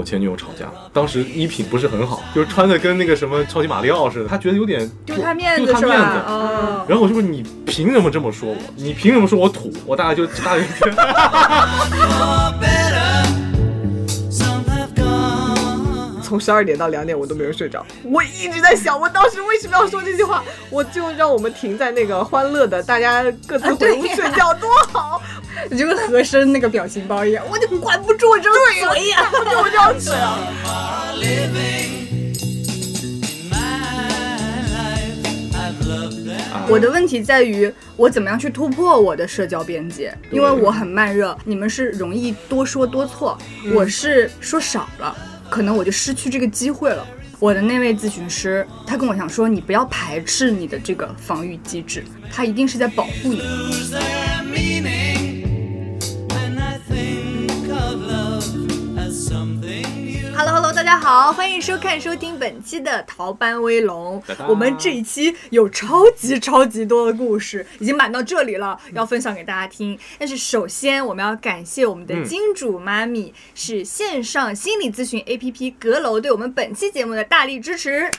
[0.00, 6.04] 我前女友吵架，当时衣品不是很好，就是穿的跟那个什么超级马里奥似的，他觉得有点丢他面子是丢他面子
[6.88, 8.56] 然后我就说你凭什么这么说我？
[8.76, 9.70] 你凭什么说我土？
[9.84, 10.90] 我大概就大概就
[14.30, 16.22] Some have gone.
[16.22, 20.42] 从十二点到两点我都没有睡着，我一直在想，我当时为什么要说这句话？
[20.70, 25.20] 我就让我们停在那个欢乐的，大家各自回屋睡觉，多好！
[25.68, 28.52] 就跟和珅那个表情包一样，我就管不住我这张
[28.92, 31.12] 嘴呀、就这样子啊。
[36.68, 43.36] 我的问题在于我怎么样去突破我的社交边界，因为我很慢热，你们是容易多说多错，
[43.74, 45.16] 我是说少了，
[45.48, 47.04] 可能我就失去这个机会了。
[47.40, 53.42] 我的那位咨询师，他跟我讲说，你不要排斥你的这个防御机制，他一定是在保护你。
[60.90, 64.20] 家好，欢迎收看收听本期的逃班威龙。
[64.48, 69.96] 我们这一期有超级超级多的故事，已经满到这里了，要分享给大家听。
[70.18, 78.10] 但是首先我们要感谢我们的嗯金主妈咪，是线上心理咨询 APP 阁楼对我们本期节目的大力支持。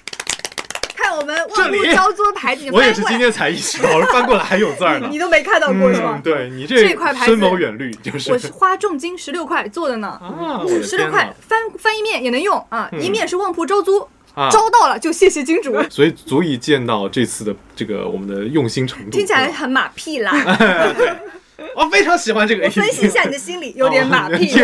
[1.02, 5.07] 看我们这里万物交作牌子，我也是今天才意识到，翻过来还有字儿呢。
[5.11, 6.21] 你都没看到过是吗嗯，？
[6.21, 10.07] 对你这块牌子深谋远虑，就是我是花重金十六块做的呢。
[10.07, 11.33] 啊，十六块！
[11.39, 15.81] 翻翻一面也能用啊，嗯一面是旺铺招租，啊招到了就谢谢金主。
[15.89, 19.11] 所以足以见到这次的这个我们的用心程度。
[19.11, 20.31] 听起来很马屁啦。
[21.75, 22.81] 我非常喜欢这个 A 我 P P。
[22.81, 24.51] 分析一下你的心理，有点马屁。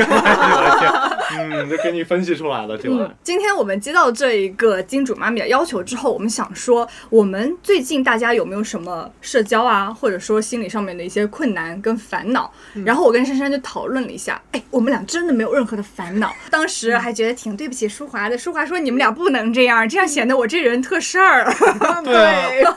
[1.38, 3.12] 嗯，就给你分析出来了，这玩意儿。
[3.22, 12.52] 今天我们接到这一个金主妈咪的要求之后，我们想说，我们最近大家有没有什么社交啊，或者说心理上面的一些困难跟烦恼？
[12.86, 16.34] 然后我跟珊珊就讨论了一下，哎，我们俩真的没有任何的烦恼。
[16.50, 21.46] 当时还觉得挺对不起舒华的，舒华说你们俩不能这样，这样显得我这人特事儿。
[22.06, 22.74] 对啊，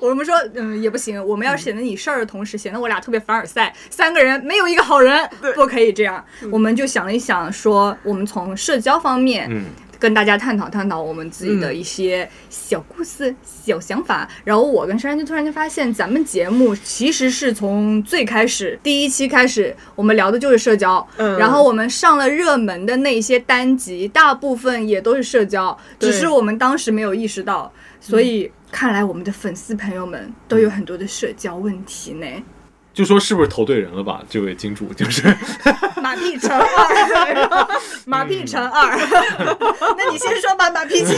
[0.00, 3.51] 我们说，嗯，也不行，我们要显得你事儿的同时，显得我俩特别凡尔赛，
[3.90, 6.24] 三个人没有一个好人，不可以这样。
[6.50, 9.64] 我们就想了一想，说我们从社交方面，嗯，
[9.98, 14.28] 跟大家探讨探讨我们自己的一些小故事、小想法。
[14.44, 21.06] 然后我跟珊珊就突然就发现，咱们节目其实是从最开始第一期开始，我们聊的就是社交。
[21.18, 27.72] 嗯然后我们上了热门的那些单集，大部分也都是社交，只是我们当时没有意识到。
[28.00, 32.26] 所以看来我们的粉丝朋友们都有很多的社交问题呢。
[32.92, 34.20] 就说是不是投对人了吧？
[34.28, 35.34] 这位金主就是，
[36.02, 37.68] 马屁乘二，
[38.04, 38.96] 马屁乘二。
[39.96, 41.16] 那你先说吧，马屁精。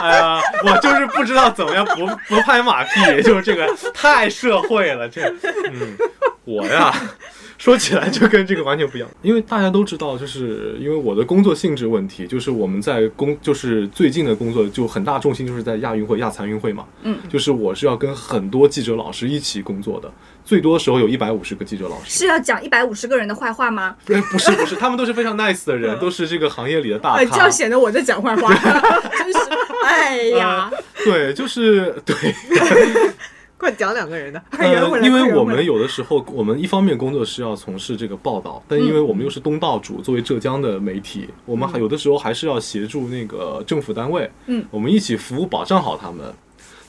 [0.00, 5.22] 哎呀，我就是不知道怎么样不不拍马屁，就是这个太社会了，这，
[5.70, 5.96] 嗯，
[6.44, 6.92] 我呀。
[7.62, 20.12] 说起来就跟这个完全不一样，因为大家都知道，就是因为我的工作性质问题，就是我们在工，就是最近的工作就很大重心就是在亚运会、亚残运会嘛，嗯，就是我是要跟很多记者老师一起工作的，
[20.44, 23.94] 最多时候有一百五十个记者老师，是要讲一百五十个人的坏话吗？
[24.06, 28.52] 不是不是不是，他们都是非常 nice 的人，都是这个行业里的大咖，这样，显得我在讲坏话，
[29.16, 29.38] 真是，
[29.84, 30.68] 哎呀，
[31.04, 32.16] 对，就是对，
[33.62, 46.26] 快讲两个人的，呃因为我们有的时候，我们一方面工作是要从事这个报道，但因为我们又是东道主，作为浙江的媒体，我们还有的时候还是要协助那个政府单位，嗯，我们一起服务保障好他们。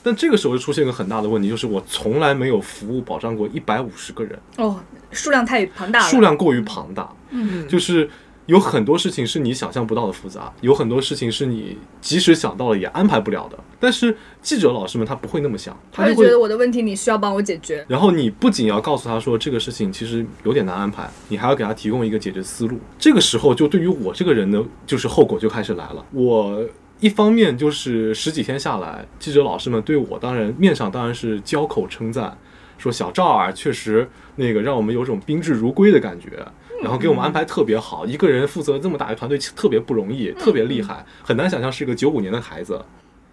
[0.02, 4.80] 但这个时候就出现一个很大的问题，就是我从来没有服务保障过一百五十个人，哦，
[5.12, 8.10] 数量太庞大了，数量过于庞大，嗯，就是
[8.46, 13.58] 有很多事情是你想象不到的复杂，有很多事情是你即使想到了也安排不了的。
[13.80, 17.84] 但是记者老师们他不会那么想，他就会觉得我的问题你需要帮我解决。
[17.88, 22.78] 然后你不仅要告诉他说这个事情其实有点难安排，你还要给他提供一个解决思路。
[22.98, 26.04] 这个时候就对于我这个人呢，就是后果就开始来了。
[26.12, 26.62] 我
[27.00, 32.36] 一方面就是十几天下来，记者老师们对我当然面上当然是交口称赞，
[32.76, 34.06] 说小赵啊确实
[34.36, 36.46] 那个让我们有种宾至如归的感觉。
[36.84, 42.84] 然后给我们安排特别好，一个人负责这么大一个团队特别不容易，特别厉害，很难想象是个九五年的孩子。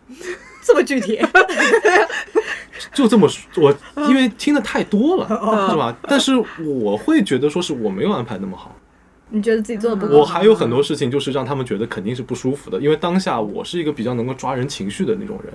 [0.63, 1.19] 这么具体，
[2.93, 3.75] 就这么说，我
[4.07, 5.27] 因为听的太多了，
[5.69, 5.97] 是吧？
[6.03, 6.33] 但是
[6.63, 8.75] 我会觉得说是我没有安排那么好，
[9.29, 10.19] 你觉得自己做的不够？
[10.19, 15.51] 我还有很多事情就是让他们觉得肯定是不舒服的，因为当下我是一个比较能够抓人情绪的那种人，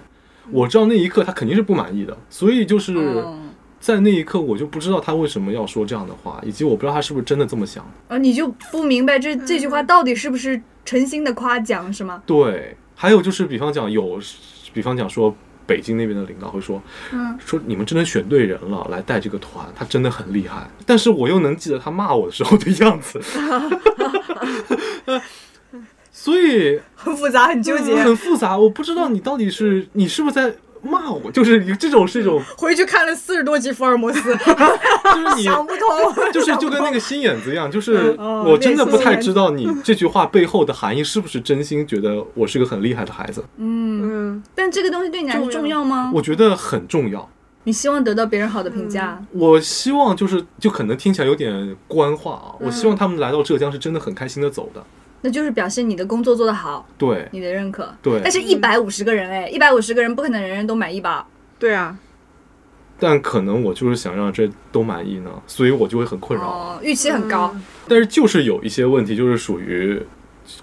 [0.50, 3.45] 我知道那一刻他肯定是不满意的，所以就是嗯
[3.80, 7.84] 在那一刻我就不知道他为什么要说这样的话，以及我不知道他是不是真的这么想。
[8.08, 12.22] 啊，你就不明白这这句话到底是不是诚心的夸奖是吗？
[12.26, 14.20] 对，还有就是比方讲有，
[14.72, 15.34] 比方讲说。
[15.68, 16.80] 北京那边的领导会说，
[17.12, 20.64] 嗯说你们真的选对人了，来带这个团，他真的很厉害。
[20.86, 23.20] 但是我又能记得他骂我的时候的样子，
[26.12, 27.96] 所以很复杂，很纠结。
[27.96, 45.76] 很复杂，我不知道你到底是你是不是在骂我，就是你这种是一种， 回去看了四十多集福尔摩斯， 就是你想不通， 就是就跟那个心眼子一样，就是哦我真的不太知道你这句话背后的含义是不是真心觉得我是个很厉害的孩子，嗯，但这个东西对你来说重要。
[45.84, 46.10] 吗？
[46.14, 47.28] 我觉得很重要。
[47.64, 54.82] 你希望得到别人好的评价，我希望就是就可能听起来有点官话啊，我希望他们来到浙江是真的很开心的走的。
[55.26, 57.92] 那就是表现你的工作做得好，对你的认可。
[58.00, 61.26] 对但是，一百五十个人，哎，一百五十个人不可能人人都满意吧？
[61.58, 61.98] 对啊，
[63.00, 66.46] 但可能我就是想让这都满意呢，所以我就会很困扰。
[66.46, 67.52] 哦，预期很高。
[67.88, 70.00] 但是就是有一些问题，就是属于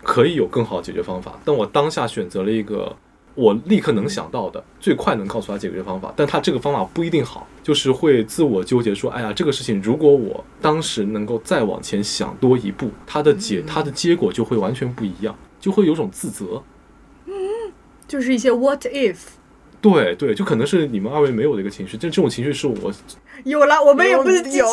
[0.01, 2.95] 可以有更好的解决方法，但我当下选择了一个
[3.35, 16.61] 我立刻能想到的、最快能告诉他解决方法，但他这个方法不一定好，就是会自我纠结说，哎呀，这个事情如果我当时能够再往前想多一步，它的解、它的结果就会完全不一样，就会有种自责。
[17.25, 17.33] 嗯
[18.07, 19.17] 就是一些 what if
[19.83, 22.91] 对对，就可能是你们二位没有的一个情绪，这这种情绪是我
[23.43, 24.65] 有了，我们也不是机器人，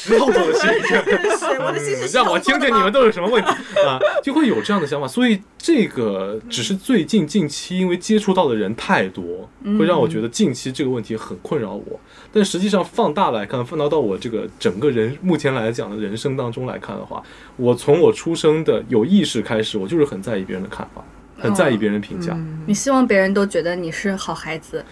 [0.00, 0.94] 石头做的心绪。
[1.36, 3.50] 是我的心是嗯 让我听听你们都有什么问题
[3.86, 5.06] 啊，就会有这样的想法。
[5.06, 9.46] 所以这个只是最近近期因为接触到的人太多，
[9.78, 12.00] 会让我觉得近期这个问题很困扰我。
[12.32, 17.22] 但实际上放大来看，放大到我这个整个人目前来讲的人生当中来看的话，
[17.56, 21.04] 我从我出生的有意识开始，我就是很在意别人的看法，
[21.38, 22.36] 很在意别人评价。
[22.66, 24.84] 你希望别人都觉得你是好孩子，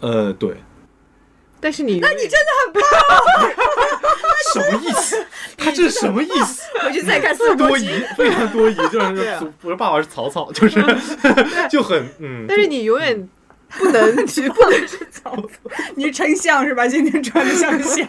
[0.00, 0.56] 呃，对，
[1.60, 2.82] 但是你，那你真的很棒
[4.54, 5.26] 什么意思？
[5.56, 6.62] 他这是什么意思？
[6.80, 7.88] 回去再看四多疑，。
[8.16, 9.42] 非常多疑，就是对啊。
[9.62, 10.82] 我的爸爸是曹操，就是
[11.68, 13.28] 就很嗯，但是你永远
[13.78, 14.80] 不能去， 不能
[15.94, 16.86] 你是丞相是吧？
[16.86, 18.06] 今天穿的像个相。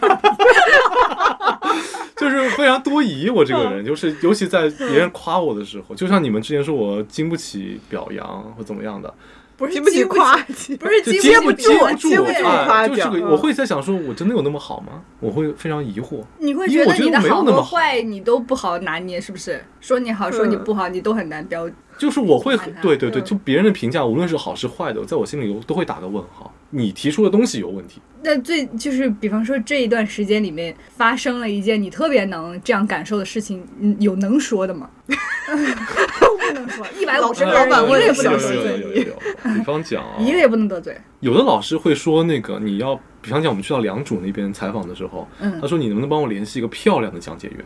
[2.16, 3.30] 就是非常多疑。
[3.30, 9.12] 我这个人，就是尤其在别人夸我的时候，就像你们之前说我经不起表扬或怎么样的，
[9.56, 10.36] 不是经不起夸，
[10.78, 11.62] 不是经不接接不住，
[11.96, 15.02] 住不住啊，夸奖嗯就这个，我会在想说，我真的有那么好吗？
[15.20, 16.22] 我会非常疑惑。
[16.38, 19.62] 你会觉得你的好和坏你都不好拿捏，是不是？
[19.80, 21.68] 说你好，说你不好，你都很难标。
[22.00, 26.50] 就是我会对对对，嗯就别人的评价，无论是好是坏的，在我心里都会打个问号。
[26.70, 34.88] 你提出的东西有问题，那最就是，比方说这一段时间里面发生了一件你特别能这样感受的事情，嗯，有能说的吗？
[35.06, 39.14] 不能说，一百五十个人老板问一个也不能得罪，有有有有。
[39.54, 40.96] 比方讲啊，一个也不能得罪。
[41.20, 47.64] 有的老师会说，那个你要，比方讲我们去到良渚那边采访的时候，嗯他说你能不能帮我联系一个漂亮的讲解员？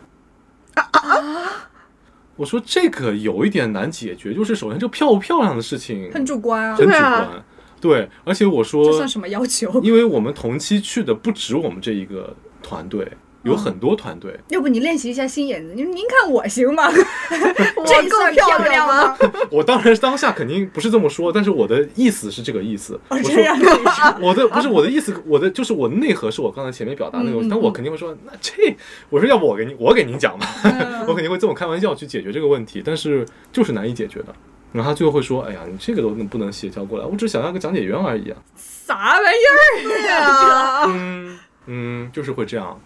[2.37, 7.45] 我说这个有一点难解决，就是首先这漂不漂亮的事情很主观啊，很主观，
[7.81, 9.81] 对，而且我这说算，什么要求？
[9.83, 13.07] 因为我们同期去的不止我们这一个团队，
[13.45, 15.75] 有很多团队，要不你练习一下心眼子？
[15.75, 16.89] 您您看我行吗？
[17.77, 19.17] 我够漂亮亮吗？？
[19.51, 22.99] 我当然当下肯定不是这么说，但是我的意思是这个意思。
[23.09, 23.45] 哦，我说。
[24.21, 28.75] 我的不是我的意思，我的就是我的内核是我刚才前面表达那个，但我肯定会说，那这
[29.11, 34.35] 我说要不我给你我给您讲吧，嗯我肯定会这么开玩笑去解决这个问题，但是就是难以解决的。
[34.73, 37.05] 然后他最后会说，哎呀，你这个都能不能协调过来？
[37.05, 38.37] 我只想要个讲解员而已啊。
[38.57, 40.09] 啥玩意儿？
[40.09, 42.81] 呀啊，嗯嗯，就是会这样。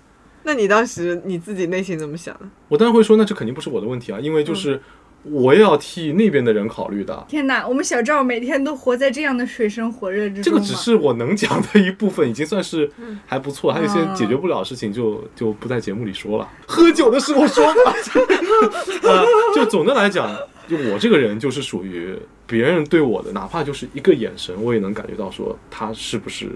[0.49, 2.49] 那你当时你自己内心怎么想的？
[2.69, 4.81] 我当然会说，那这肯定不是我的问题啊，因为就是
[5.25, 7.27] 我也要替那边的人考虑的。
[7.29, 12.91] 天哪，我们小赵每天都活在这样的水深火热之中这个只是我能讲的一部分，已经算是
[13.27, 13.71] 还不错。
[13.71, 16.49] 还有一些嗯解决不了的事情就，就不在节目里说了。
[16.67, 17.93] 喝酒的时候说吧。
[19.05, 20.35] 呃，就总的来讲，
[20.67, 26.49] 就我这个人就是属于别人对我的，哪怕就是一个眼神，我也能感觉到说他是不是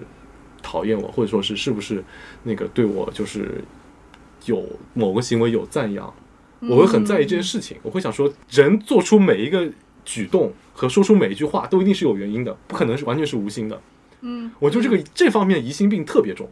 [0.62, 2.02] 讨厌我，或者说是是不是
[2.44, 3.60] 那个对我就是
[4.46, 6.12] 有某个行为有赞扬。
[6.68, 9.68] 我会很在意这件事情，我会想说，人做出每一个
[10.04, 13.80] 举动和说出每一句话都一定是有原因的，不可能是完全是无心的。
[14.20, 16.48] 嗯，我就这个这方面疑心病特别重。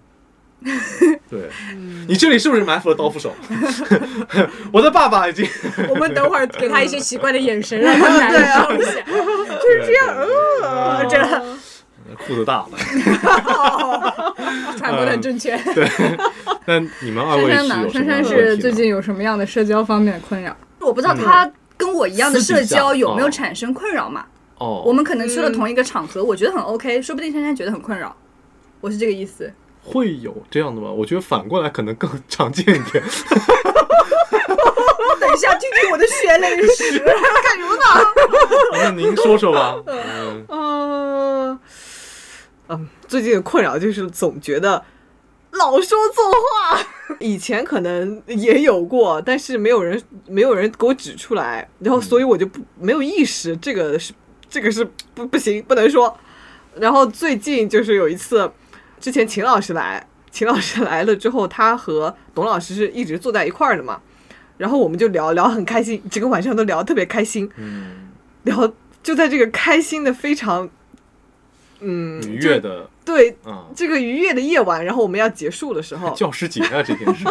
[1.31, 1.49] 对，
[2.09, 3.33] 你这里是不是埋伏了刀斧手？
[4.73, 5.47] 我的爸爸已经
[5.89, 9.01] 我们等会儿给他一些奇怪的眼神，让他难受一下。
[9.01, 10.17] 就是这样，
[10.63, 11.19] 呃，这
[12.27, 14.30] 裤子大了。
[14.77, 15.59] 传播的很正确。
[16.67, 17.89] 那你们二位珊珊呢？
[17.89, 20.57] 是珊珊是最近有什么样的社交方面的困扰？
[20.81, 24.25] 我不知道他跟我一样的社交有没有产生困扰嘛？
[24.59, 28.15] 哦，我们可能去了同一个场合，我觉得很 OK，说不定珊珊觉得很困扰。
[28.81, 29.53] 我是这个意思。
[29.83, 30.91] 会有这样的吗？
[30.91, 33.03] 我觉得反过来可能更常见一点。
[35.19, 36.99] 等一下，听听我的血泪史。
[36.99, 37.81] 干什么呢
[38.73, 39.77] 那您说说吧。
[39.87, 41.59] 嗯嗯
[42.69, 44.85] 嗯，最近的困扰就是总觉得
[45.51, 46.81] 老说错话。
[47.19, 54.13] 以前可能也有过，但是没有人没有人给我指出来，然后所以我就不没有意识，这个是
[54.49, 56.17] 这个是不不行，不能说。
[56.77, 58.49] 然后最近就是有一次，
[59.01, 64.01] 之前秦老师来，秦老师来了之后，他和董老师是一直坐在一块儿的嘛，
[64.57, 68.09] 然后我们就聊聊很开心，整个晚上都聊得特别开心，嗯，
[68.45, 70.71] 聊就在这个开心的非常，
[71.81, 77.25] 嗯，愉悦的对啊，这个愉悦的夜晚，然后我们要结束的时候， 教师节啊这件事，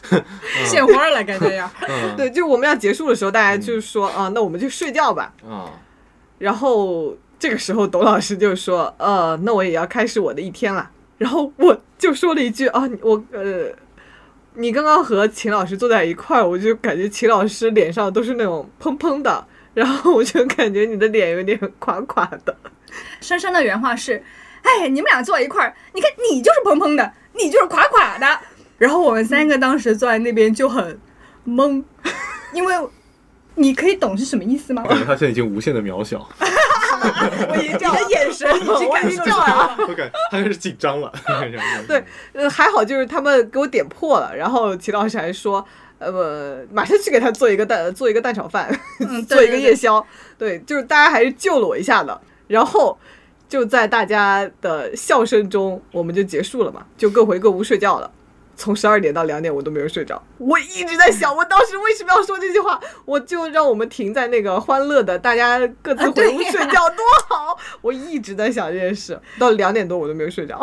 [0.64, 1.72] 献花了，感觉呀。
[1.88, 5.32] 嗯，对，就我们要结束的时候，大家就是说啊，那我们就睡觉吧。
[5.48, 5.70] 啊，
[6.38, 10.90] 然后这个时候，董老师就说，呃，那我也要开始我的一天了。
[11.18, 13.66] 然后我就说了一句啊，我呃，
[14.54, 22.54] 你刚刚和秦老师坐在一块儿，我就感觉秦老师脸上都是那种砰砰的，然后我就感觉你的脸有点垮垮的。
[23.20, 24.22] 珊珊的原话是
[24.62, 28.26] ：“哎，你们俩坐一块儿，你看你就是砰砰的，你就是垮垮的。”
[28.76, 30.98] 然后我们三个当时坐在那边就很
[31.46, 31.82] 懵，
[32.52, 32.74] 因为
[33.54, 34.82] 你可以懂是什么意思吗？
[34.82, 39.76] 感觉他现在已经无限的渺小， 我已经叫你的眼神已经我感受出来了。
[39.88, 41.12] 我感他开始紧张了，
[41.86, 45.64] 对，呃，还好就是他们给我点破了，然后齐老师还说，
[45.98, 50.04] 呃，马上去给他做一个蛋做一个蛋炒饭，嗯做一个夜宵。
[50.36, 52.20] 对，就是大家还是救了我一下的。
[52.46, 52.98] 然后
[53.48, 58.10] 就在大家的笑声中，我们就结束了嘛，就各回各屋睡觉了。
[58.56, 60.22] 从十二点到两点，我都没有睡着。
[60.38, 62.80] 我一直在想，我当时为什么要说这句话？
[63.04, 67.58] 我就让我们停在那个欢乐的，大家各自回屋睡觉，多好！
[67.80, 70.60] 我一直在想这件事，到两点多我都没有睡着。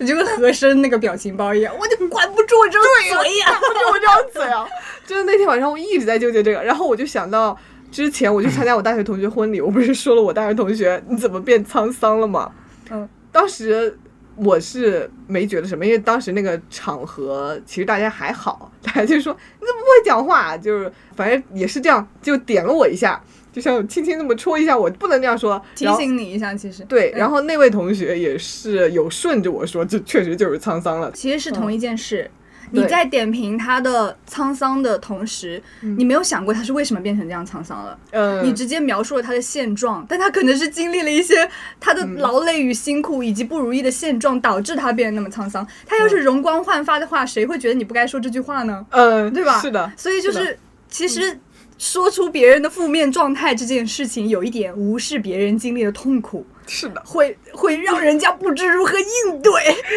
[0.00, 3.60] 你 就跟和珅那个表情包一样，我就管不住我这张嘴呀。
[3.60, 4.68] 不就我这张嘴啊！
[5.06, 7.56] 就是那天晚上我一直在纠结这个，然后我就想到
[7.90, 12.52] 之前我去参加我大学同学婚礼，我不是说了我大学同学你怎么变沧桑了吗？
[12.90, 13.96] 嗯，当时
[14.36, 20.56] 我是没觉得什么，因为当时那个场合其实大家还好，大家就说你怎么不会讲话？
[20.56, 25.60] 就是反正也是这样，就点了我一下，就像轻轻那么戳一下我，不能这样说。
[25.74, 31.10] 提醒你一下，其实对，嗯然后那位同学也是有顺着我说，这确实就是沧桑了。
[31.12, 32.22] 其实是同一件事。
[32.22, 32.30] 对
[32.70, 37.98] 你在点评他的沧桑的同时，你没有想过他是为什么变成这样沧桑了。
[38.12, 41.48] 嗯，你直接描述了他的现状，但他可能是经历了一些
[41.78, 45.66] 他的劳累与辛苦以及不如意的现状，导致他变得那么沧桑。
[45.86, 48.84] 他要是容光焕发的话，谁会觉得你不该说这句话呢？
[48.90, 49.60] 嗯，对吧？
[49.60, 50.58] 是的，所以就是是
[50.88, 51.38] 其实
[51.78, 57.02] 说出别人的负面状态这件事情，有一点无视别人经历的痛苦，是的。
[57.04, 59.52] 会会让人家不知如何应对。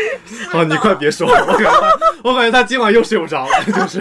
[0.51, 3.99] 哦，你快别说了，我感觉他，我感觉他今晚又睡不着了，就是，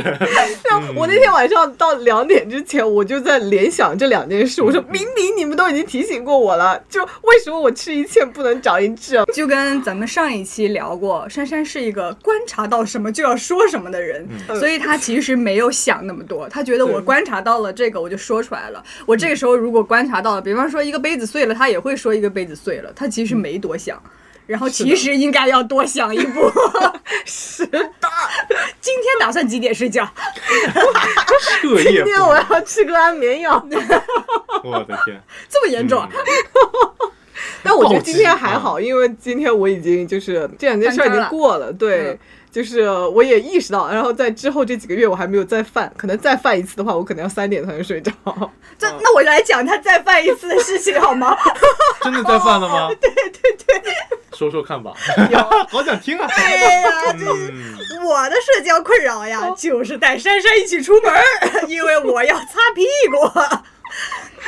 [0.71, 4.62] 嗯我那天晚上到两点之前，我就在联想这两件事。
[4.62, 9.23] 我说明明你们都已经提醒过我了，就为什么我吃一堑不能长一智？
[9.35, 14.26] 就跟咱们上一期聊过，珊珊是一个观察到什么就要说什么的人，
[14.59, 18.83] 所以她其实没有想那么多，她觉得我观察到了这个，我就说出来了。
[19.05, 24.00] 我这个时候如果观察到了，比方说一个杯子碎了，她也会说一个杯子碎了，他其实没多想。
[24.45, 26.52] 然后其实应该要多想一步。
[27.25, 27.78] 是的，
[28.81, 30.07] 今天打算几点睡觉？
[31.62, 33.54] 今天我，要吃个安眠药。
[34.64, 36.11] 我的天，这么严重啊？
[37.62, 42.11] 但我觉得今天还好，因为今天我已经就是这两件事儿已经过了，对。
[42.11, 42.19] 嗯
[42.53, 48.13] 就是我也意识到，然后在之后这几个月我还没有再犯，可能再犯一次的话，我可能要三点才能睡着。
[48.79, 51.35] 这那我来讲他再犯一次的事情好吗？
[52.05, 52.89] 真的再犯了吗？
[53.01, 53.83] 对对对，
[54.37, 54.93] 说说看吧，
[55.71, 57.53] 好想听啊，对呀，就是，
[58.05, 61.13] 我的社交困扰呀，就是带珊珊一起出门，
[61.69, 62.45] 因为我要擦
[62.75, 63.41] 屁股。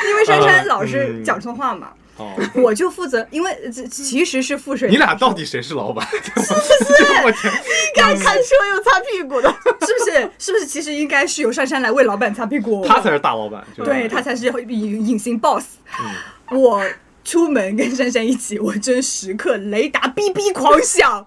[0.09, 4.89] 因为珊珊老是嗯讲错话嘛，哦，我就负责，因为这其实是覆水。
[4.89, 6.07] 你俩到底谁是老板？
[6.13, 7.05] 是不是？
[7.25, 7.53] 我天，
[7.97, 9.49] 该看车又擦屁股的，
[9.85, 10.31] 是不是？
[10.39, 10.65] 是不是？
[10.67, 15.65] 其实应该是由珊珊来为老板擦屁股，他才是大老板，对他才是隐隐形 boss。
[16.01, 16.15] 嗯
[16.61, 16.85] 我
[17.25, 21.27] 出门跟珊珊一起，我真时刻雷达哔哔狂响，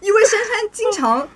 [0.00, 1.28] 因为珊珊经常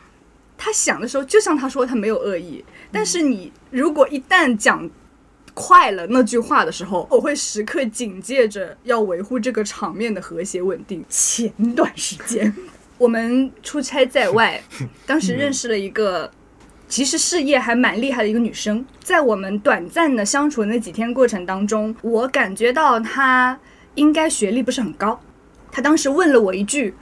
[0.57, 4.89] 他想的时候，就像他说他没有恶意，但是你如果一旦讲。
[5.59, 11.03] 快了那句话的时候，我会时刻警戒着要维护这个场面的和谐稳定。
[11.09, 12.55] 前段时间
[12.99, 14.63] 我们出差在外，
[15.07, 16.31] 当时认识了一个
[16.87, 23.59] 其实事业还蛮厉害的一个女生，在我们短暂的相处的那几天过程当中，我感觉到她
[23.95, 25.19] 应该学历不是很高。
[25.73, 26.95] 她当时问了我一句，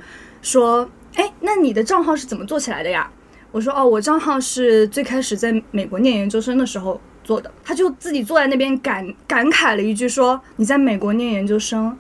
[0.43, 3.11] 说：“哎，那你的账号是怎么做起来的呀？”
[3.51, 11.99] 我说：“哦，我账号是最开始在美国念研究生的时候做的。”他就自己坐在那边感感慨了一句，说：“你在美国念研究生，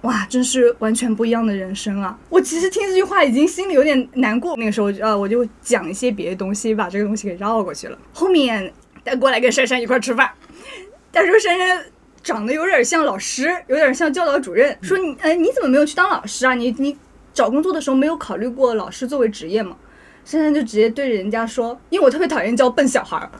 [0.00, 2.18] 哇，真是完全不一样的人生啊！
[2.28, 7.96] 我其实听这句话已经心里有点难过，那个时候呃，我就讲一些别的东西，把这个东西给绕过去了。
[8.12, 8.72] 后面
[9.04, 10.30] 他过来跟珊珊一块儿吃饭，
[11.12, 11.84] 他说珊珊
[12.22, 16.54] 长得有点像老师，有点像教导主任，说你呃你怎么没有去当老师啊？
[16.54, 16.96] 你你
[17.32, 19.76] 找工作的时候没有考虑过老师作为职业吗？
[20.26, 23.30] 珊珊就直接对人家说，因为我特别讨厌教笨小孩儿，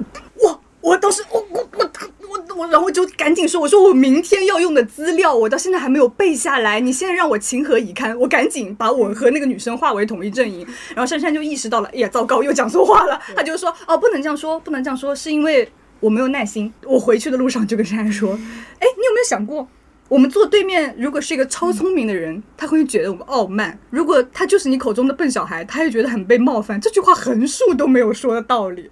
[0.42, 1.90] 哇，我当时我我我
[2.28, 8.14] 我我，然后就赶紧说，我说我明天要用的资料，我到现在还没有背下来，你现在让我情何以堪？
[8.18, 10.66] 我赶紧把我和那个女生划为同一阵营。
[10.94, 13.18] 然后珊珊就意识到了，哎呀，糟糕，又讲错话了。
[13.34, 15.66] 她就说，哦，不能这样说，不能这样说，是因为
[16.00, 16.70] 我没有耐心。
[16.84, 19.66] 我回去的路上就跟珊珊说，哎，你有没有想过？
[20.10, 26.78] 我们坐对面，如果是一个超聪明的人，他会觉得我们傲慢；如果他就是你口中的笨小孩，他也觉得很被冒犯。
[26.78, 28.90] 这句话横竖都没有说的道理。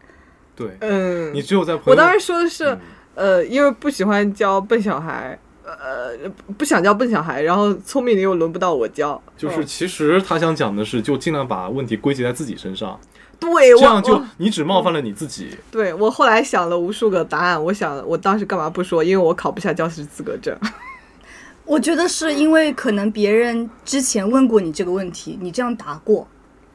[0.54, 2.80] 对，嗯，你只有在朋友，我当时说的是，嗯
[3.14, 6.16] 呃，因为不喜欢教笨小孩，呃，
[6.58, 12.98] 不想教笨小孩，然后聪明的又轮不到我教，就是嗯其实他想讲的是，就尽量把问题归结在自己身上，
[13.40, 15.50] 对这样就你只冒犯了你自己。
[15.70, 19.02] 对我后来想了无数个答案，我想我当时干嘛不说？
[19.02, 20.56] 因为我考不下教师资格证。
[21.64, 26.26] 我觉得是因为可能别人之前问过你这个问题，你这样答过，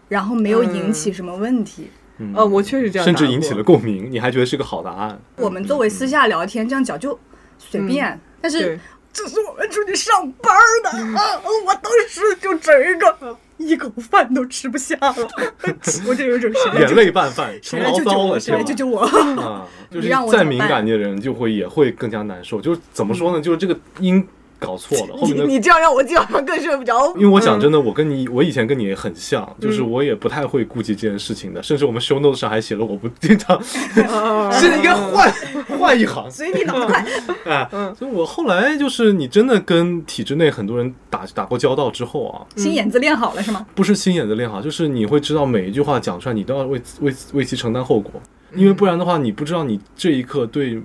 [0.07, 1.83] 然后没有引起什么问题。
[1.83, 1.91] 嗯
[2.35, 3.63] 呃，我确实这样，甚至引起了。
[3.63, 5.19] 共鸣，你还觉得是个好答案。
[5.35, 7.17] 我们作为私下聊天这样讲就
[7.57, 8.79] 随便，但是，
[9.13, 11.41] 这是我们出去上班的啊！
[11.65, 15.15] 我当时就整一个一口饭都吃不下了，
[16.07, 19.01] 我就有种谁来眼泪拌饭，谁来救救我，谁来救救我？
[19.41, 22.61] 啊， 就是让我再敏感的人就会也会更加难受。
[22.61, 23.41] 就是怎么说呢？
[23.41, 24.27] 就是这个音
[24.59, 27.13] 搞错了， 后面你你这样让我今晚上更睡不着。
[27.17, 35.33] 因为我讲真的，我跟你，我以前跟你也很像，就是我也不太会顾及这件事情的，甚至我们 show notes 上还写了我不经常， 是应该换
[35.79, 37.05] 换一行，随你脑子快。
[37.45, 43.65] 哎，所以我后来就是你真的跟体制内很多人打打过交道之后啊，心眼子练好了是吗？
[43.75, 48.21] 不是心眼子练好，就是你会知道每一句话讲出来，你都要为为为其承担后果，
[48.55, 50.81] 因为不然的话，你不知道你这一刻对。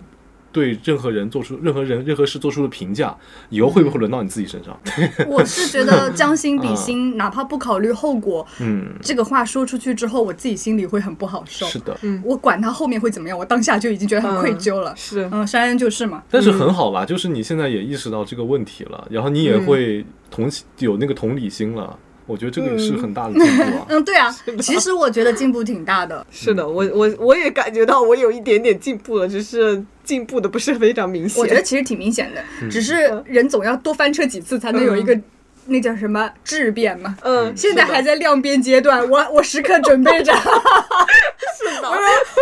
[0.53, 3.17] 对任何人做出任何人任何事做出的评价，
[3.49, 4.79] 以后会不会轮到你自己身上？
[5.27, 11.67] 我是觉得将心比心，哪怕不考虑后果，嗯，这个话说出去之后，我自己心里会很不好受。
[11.67, 11.97] 是的。
[12.03, 14.95] 嗯我管他后面会怎么样，我当下就已经觉得很愧疚了。
[14.97, 21.99] 是嗯，珊珊就是嘛，但是很好吧，就是你现在也意识到这个问题了，然后你也会同情有那个同理心了。
[22.27, 23.87] 我觉得这个也是很大的进步啊。
[23.91, 26.25] 嗯，对啊， 其实我觉得进步挺大的。
[26.31, 31.41] 是的，我我我也感觉到我有一点点进步了，只是进步的不是非常明显。
[31.41, 35.19] 我觉得其实挺明显的，嗯只是人总要多翻车几次才能有一个
[35.67, 37.17] 那叫什么质变嘛。
[37.23, 40.33] 嗯，现在还在量变阶段，我我时刻准备着，
[41.57, 41.89] 是的，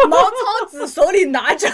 [0.09, 1.69] 毛糙子手里拿着，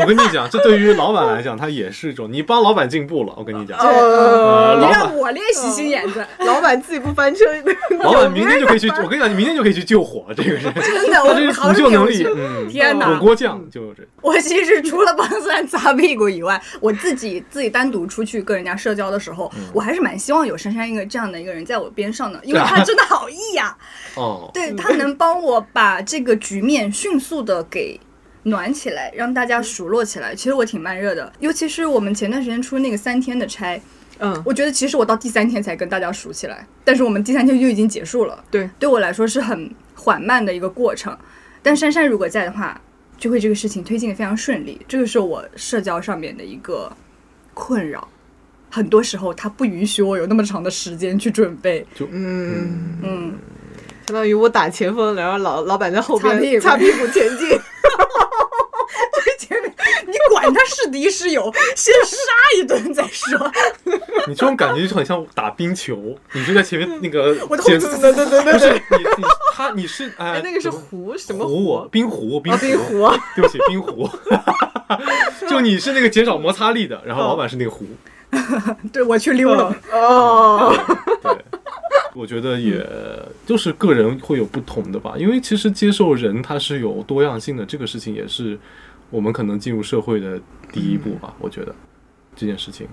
[0.00, 3.34] 我跟你讲，这对于老板来讲，他也是一种你帮老板进步了。
[3.36, 6.24] 我跟你讲，呃，呃，你让我练习心眼子。
[6.38, 7.44] 老板自己不翻车，
[8.00, 10.26] 老板明天就可以去，我跟你讲，你明天就可以去救火。
[10.36, 12.24] 这个是，真的，我这个我好补救能力，
[12.70, 14.08] 天哪火锅酱就是。
[14.20, 23.76] 我其实除了帮三擦屁股以外，我自己自己单独出去跟人家社交的时候，我还是蛮希望有珊珊一个这样的一个人在我边上呢， 因为他真的好意呀、
[24.16, 28.00] 哦， 对他能帮我把这个局面迅速的给
[28.44, 30.34] 暖起来，让大家熟络起来。
[30.34, 33.80] 其实我挺慢热的，尤其是我们前段时间出那个三天的差，
[34.18, 38.44] 嗯，我觉得其实我到第三天才跟大家熟起来，但是我们第三天就已经结束了。
[38.50, 41.16] 对，对我来说是很缓慢的一个过程。
[41.62, 42.78] 但珊珊如果在的话，
[43.16, 44.78] 就会这个事情推进的非常顺利。
[44.86, 46.94] 这个是我社交上面的一个
[47.54, 48.06] 困扰。
[48.74, 51.86] 很多时候，他不允许我有那么长的时间去准备。
[51.94, 53.38] 就嗯，嗯，
[54.08, 57.56] 相当于我打前锋，然后老老板在后擦屁股边擦屁股前进。
[59.38, 59.74] 前面
[60.06, 62.16] 你管他是敌是友，先杀
[62.56, 63.52] 一顿再说。
[64.26, 71.86] 你这种感觉就很像打冰球，你就在前面那个我的前，后不是你你他你是哎哎，那个是湖什么湖？
[71.92, 73.16] 冰壶冰啊，冰壶，壶。
[73.36, 74.08] 对不起冰壶，
[75.48, 77.84] 就你是那个减少摩擦力的，然后老板是那个壶。
[78.92, 79.74] 对我去溜了。
[79.92, 80.74] 哦，
[81.22, 81.36] 对，
[82.14, 82.86] 我觉得也
[83.46, 88.58] 就是个人会有不同的吧，因为其实接受人他是有多样性的，这个事情也是
[89.10, 90.40] 我们可能进入社会的
[90.72, 91.34] 第一步吧。
[91.38, 91.74] 我觉得
[92.36, 92.86] 这件事情，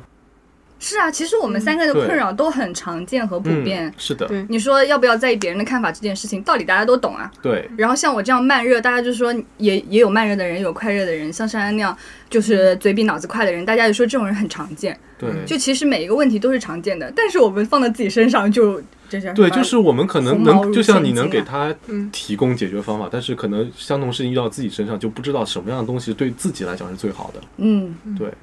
[0.81, 3.85] 是啊，其实我们三个的困扰都很常见和普遍。
[3.85, 7.31] 嗯，是的，对你说要不要在意别人的看法这件事情，道理大家都懂啊。
[7.41, 11.31] 对，然后像我这样慢热，大家就说也也有慢热的人，有快热的人。
[11.31, 11.95] 像珊珊那样
[12.31, 14.99] 就是嘴比脑子快的人，大家就说这种人很常见。
[15.19, 27.41] 对，就其实每一个问题都是常见的，但是我们放到自己身上就这叫对，就是我们可能能，就像你能给他嗯提供解决方法，但是可能相同事情遇到自己身上，就不知道什么样的东西对自己来讲是最好的。
[27.57, 28.33] 嗯，对，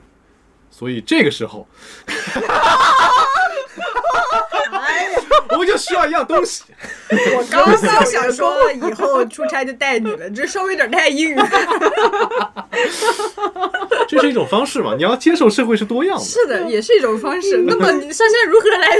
[0.78, 1.66] 所以这个时候，
[5.52, 6.62] 我们就需要一样东西。
[7.11, 11.48] 我刚刚想说以后出差就带你了，这稍微有点太硬了。
[14.06, 14.94] 这是一种方式嘛？
[14.96, 16.24] 你要接受社会是多样的。
[16.24, 17.58] 是的，也是一种方式。
[17.66, 18.96] 那么你珊珊如何来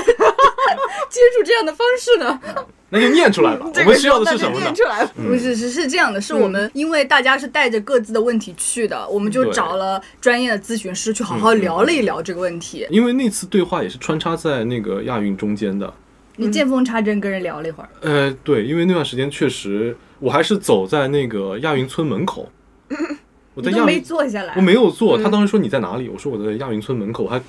[1.09, 2.41] 接触这样的方式呢？
[2.91, 3.67] 那就念出来吧。
[3.67, 4.75] 我们需要的是什么呢那就念？
[4.75, 5.11] 出来了。
[5.15, 12.87] 不是，是是这样的，是我们因为大家是带着各自的问题去的，我们就找了专业的咨询师去好好聊了一聊这个问题。
[12.89, 15.93] 因为那次对话也是穿插在那个亚运中间的。
[16.39, 22.51] 你见缝插针跟人聊了一会儿，呃，对，因为那段时间确实，我还是走在那个亚运村门口。
[23.55, 24.61] 我在亚运，坐下来我。
[24.63, 25.19] 没有坐。
[25.19, 26.09] 他当时说你在哪里？
[26.09, 27.43] 我说我在亚运村门口，我还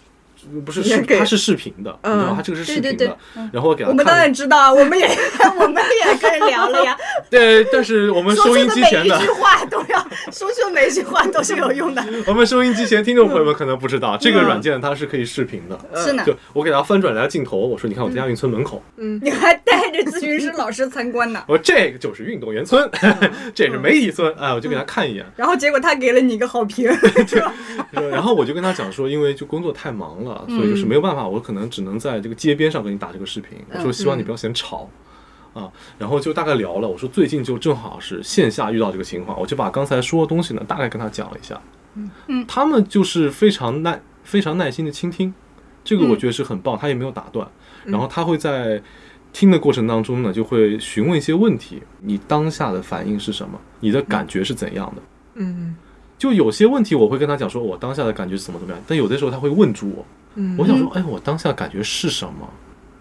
[0.65, 2.28] 不是视，它是视频的，你知道吗？
[2.32, 3.49] 嗯它这个是对对对视频的。
[3.54, 5.06] 然后我给他我们当然知道啊，我们也
[5.60, 6.95] 我们也跟人聊了呀。
[7.30, 9.99] 对，但是我们收音机前的每一句，话都要
[10.32, 12.04] 说出每一句话都是有用的。
[12.28, 15.80] 我们收音机前听众朋友们可能不知道，这嗯个软件它是可以视频的。
[16.02, 21.43] 是呢，就我给他翻转来镜头，我说你看我在亚运村门口，嗯你还带着咨询师老师参观呢。
[21.47, 22.89] 我说这个就是运动员村，
[23.54, 26.91] 这是媒体村，哎，我就给他看一眼，然后结果他给了你一个好评，
[27.28, 27.54] 是吧？
[28.12, 33.57] 然后我就跟他讲说，因为就工作太忙了，所以就是没有办法，我可能只能在这个街边上跟你打这个视频。
[33.73, 34.89] 我说希望你不要嫌吵。
[35.51, 41.59] 啊，然后就大概聊了，我说最近就正好是线下遇到这个情况，我就把刚才说的东西呢大概跟他讲了一下，
[42.27, 42.45] 嗯。
[42.47, 45.33] 他们就是非常耐非常耐心的倾听，
[45.83, 46.19] 这个我嗯。
[46.19, 47.49] 觉得是很棒，他也没有打断，
[47.83, 48.79] 然后他会在
[49.33, 55.01] 听的过程当中呢，就会询问一些问题，你当下的反应是什么，你的感觉是怎样的，
[55.33, 55.75] 嗯
[56.19, 60.05] 就有些问题我会跟他讲说，我当下的感觉是怎么怎么样，但有的时候他会问住我，
[60.36, 60.55] 嗯。
[60.60, 62.47] 我想说，哎，我当下感觉是什么？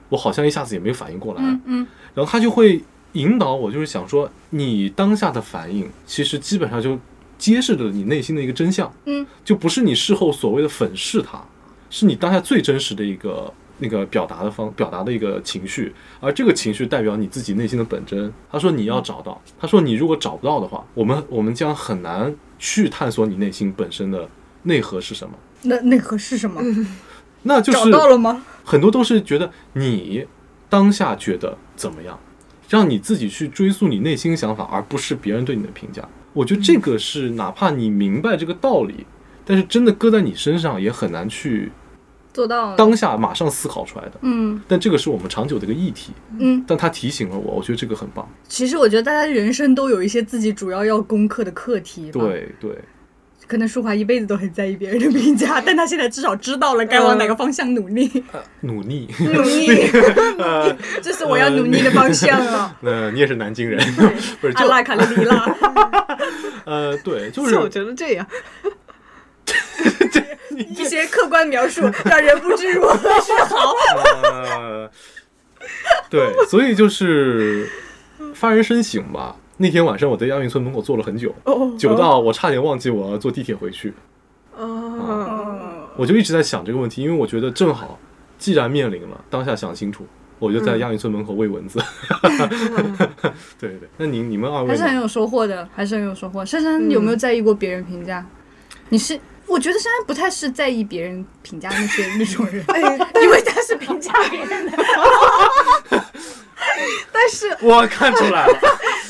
[0.08, 1.86] 我好像一下子也没反应过来，嗯嗯。
[2.14, 6.98] 然后他就会引导我，就是想说，你当下的反应其实基本上就
[7.36, 11.42] 揭示着你内心的一个真相，嗯，就不是你事后所谓的粉饰它，
[11.90, 18.32] 是你当下最真实的一个那个表达的方表达的一个情绪，而这个情绪代表你自己内心的本真。
[18.50, 24.28] 他说你要找到，他说你如果找不到的话，我们我们将很难去探索你内心本身的
[24.64, 25.34] 内核是什么。
[25.62, 26.60] 那内核是什么？
[27.42, 28.44] 那就是找到了吗？
[28.64, 30.26] 很多都是觉得你
[30.68, 32.18] 当下觉得怎么样，
[32.68, 36.06] 让你自己去追溯你内心想法，而不是别人对你的评价。
[36.32, 39.06] 我觉得这个是哪怕你明白这个道理，
[39.44, 41.72] 但是真的搁在你身上也很难去
[42.32, 42.76] 做到了。
[42.76, 44.12] 当下马上思考出来的。
[44.22, 48.28] 嗯但这个是我们长久的一个议题，嗯，但他提醒了我，我觉得这个很棒。
[48.48, 52.70] 其实我觉得大家人生都有一些自己主要要攻克的课题。，对对，
[53.46, 58.22] 可能舒华一辈子都很在意别人的评价， 但他现在至少知道了该往哪个方向努力。
[58.60, 59.08] 努力。
[59.20, 59.68] 努力，
[61.02, 62.76] 这是我要努力的方向啊！
[62.82, 63.80] 呃， 你也是南京人，
[64.40, 65.56] 不是就阿拉卡列里拉，
[66.66, 68.26] 呃，对，就是我是觉得这样，
[70.56, 73.74] 一些客观描述让人不知如何是好。
[74.32, 74.90] 呃，
[76.08, 77.68] 对，所以就是
[78.34, 79.36] 发人深省吧。
[79.58, 83.92] 那天晚上我在亚运村门口坐了很久，哦久到我差点忘记我要坐地铁回去。
[84.56, 87.98] 哦，我就一直在想这个问题，因为我觉得正好，
[88.38, 90.06] 既然面临了，当下想清楚，
[90.38, 91.78] 我就在亚运村门口喂蚊子。
[93.58, 94.68] 对对对，那你你们二位？
[94.68, 96.44] 还是很有收获的，还是很有收获。
[96.44, 98.24] 珊珊有没有在意过别人评价？
[98.90, 102.64] 你是，我觉得珊珊不太是在意别人评价那些那种人，
[103.22, 104.72] 因为他是评价别人的。
[107.12, 108.58] 但是我看出来了，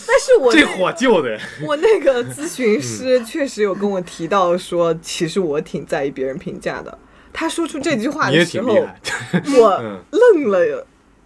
[0.06, 1.38] 但是我这火救的。
[1.66, 6.96] 我那个咨询师确实有跟我提到说，其实我挺在意别人评价的。
[7.32, 8.74] 他说出这句话的时候
[9.58, 10.76] 我嗯，愣了呀。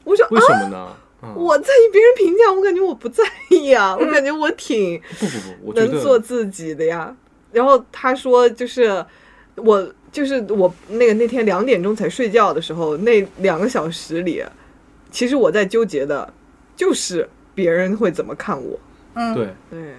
[0.04, 0.96] 我说为啊，什么呢？
[1.22, 7.14] 嗯我在意别人评价，我感觉我不在意啊，我感觉我挺不不不，我觉能做自己的呀。
[7.52, 9.04] 然后他说，就是
[9.56, 14.42] 我就是我那个那天两点钟才睡觉的时候，那两个小时里，
[15.10, 16.32] 其实我在纠结的
[16.74, 18.78] 就是别人会怎么看我。
[19.14, 19.94] 嗯，对，对，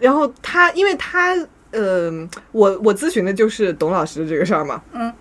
[0.00, 1.36] 然后他，因为他，
[1.70, 2.10] 呃，
[2.50, 5.12] 我我咨询的就是董老师这个事儿嘛，嗯，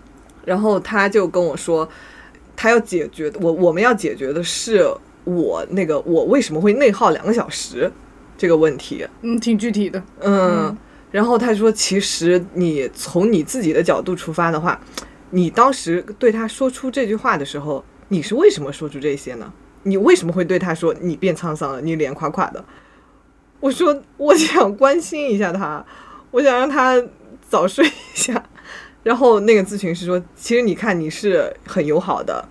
[0.43, 1.88] 然后他就跟我说，
[2.56, 4.84] 他要解决的，我我们要解决的是
[5.26, 7.91] 我那个我为什么会内耗两个小时
[8.36, 10.02] 这个问题，嗯，挺具体的。
[10.21, 10.78] 嗯，嗯
[11.11, 14.79] 然后他说，其实你从你自己的角度出发的话，
[15.29, 19.51] 你当时对他说出这句话的时候，你是为什么说出这些呢？
[19.83, 22.63] 你为什么会对他说你变沧桑了，你脸垮垮的？
[23.59, 25.85] 我说我想关心一下他，
[26.31, 27.01] 我想让他
[27.47, 28.43] 早睡一下。
[29.03, 32.45] 然后那个咨询师说，其实你看你是很友好的，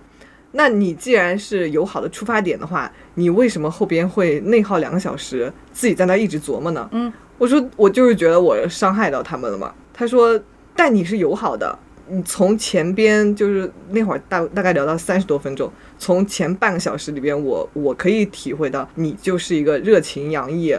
[0.53, 6.89] 那你既然是友好的出发点的话，你为什么后边会内耗两个小时，自己在那一直琢磨呢？
[6.91, 9.73] 嗯，我说我就是觉得我伤害到他们了嘛。
[9.93, 10.39] 他说，
[10.75, 20.75] 但你是友好的，你从前边就是那会儿大大概聊到三十多分钟，从前半个小时里边，我我可以体会到你就是一个热情洋溢、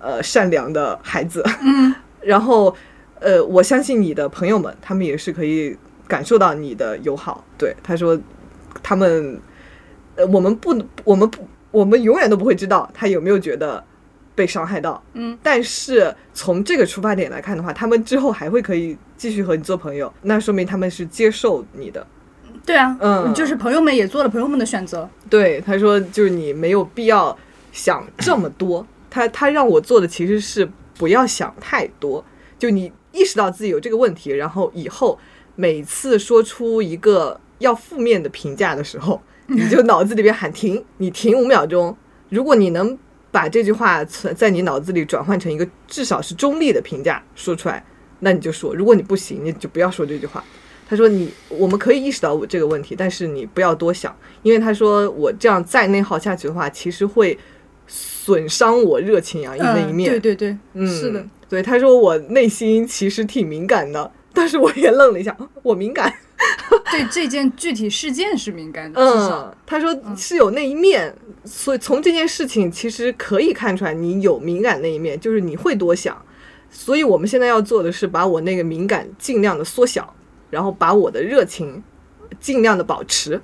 [0.00, 1.42] 呃善良的孩子。
[1.62, 2.74] 嗯， 然后
[3.20, 7.44] 呃，我相信你的朋友们，他们也是可以感受到你的友好。
[7.56, 8.18] 对，他说
[8.82, 9.40] 他们
[10.16, 13.82] 呃，我们不，我们不，我们永远都不会知道他有没有觉得
[14.38, 15.02] 被伤害到。
[15.14, 22.06] 嗯，但是从这个出发点来看的话，他们之后还会可以继续和你做朋友，那说明他们是接受你的。
[22.64, 25.08] 对啊，嗯就是朋友们也做了朋友们的选择。
[25.28, 27.36] 对，他说就是你没有必要
[27.72, 28.86] 想这么多。
[29.10, 32.24] 他他让我做的其实是不要想太多，
[32.58, 35.18] 就你意识到自己有这个问题，然后以后
[35.56, 41.96] 每次说出一个要负面的评价的时候，你就脑子里边喊停，你停五秒钟。
[42.28, 42.96] 如果你能
[43.30, 47.84] 把这句话存在你脑子里转换成一个至少是中立的评价说出来，
[48.20, 50.42] 那你就说；如果你不行，你就不要说这句话。
[50.88, 57.38] 他说你我们可以意识到我这个问题，但是你不要多想，因为他说我这样再内耗下去的话，其实会
[57.86, 60.10] 损伤我热情洋溢那一面。
[60.10, 61.24] 嗯、对对对，嗯，是的。
[61.48, 66.12] 对，他说我内心其实挺敏感的，但是我也愣了一下，我敏感。
[66.90, 76.16] 对这件具体事件是敏感的，至少嗯，他说是有那一面，所以从这件事情其实可以看出来你有敏感那一面，就是你会多想。
[76.70, 80.14] 所以我们现在要做的是把我那个敏感尽量的缩小，
[80.50, 81.82] 然后把我的热情
[82.38, 83.40] 尽量的保持，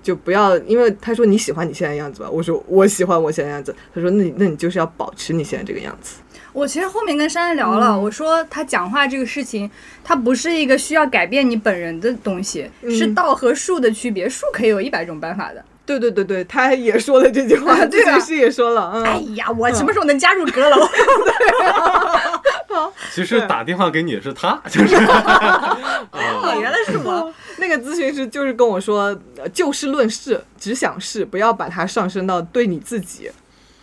[0.00, 6.20] 就不要因为他说你喜欢你现在的样子吧，我说我喜欢我现在的样子，他说那你那你就是要保持你现在这个样子。
[6.58, 9.70] 我其实后面跟珊珊聊了，我说他讲话这个事情，
[10.02, 14.28] 它不是一个需要改变你本人的东西，是道和术的区别。
[14.28, 15.64] 术可以有一百种办法的。
[15.86, 20.76] 对对对对，他也说了这句话， 对啊咨询师也说了，嗯，哎呀，我什么时候能加入阁楼？
[23.14, 27.32] 其实打电话给你的是他，就是哦，原来是我。
[27.56, 33.30] 那个咨询师就是跟我说，呃就事论事，只想事，不要把它上升到对你自己，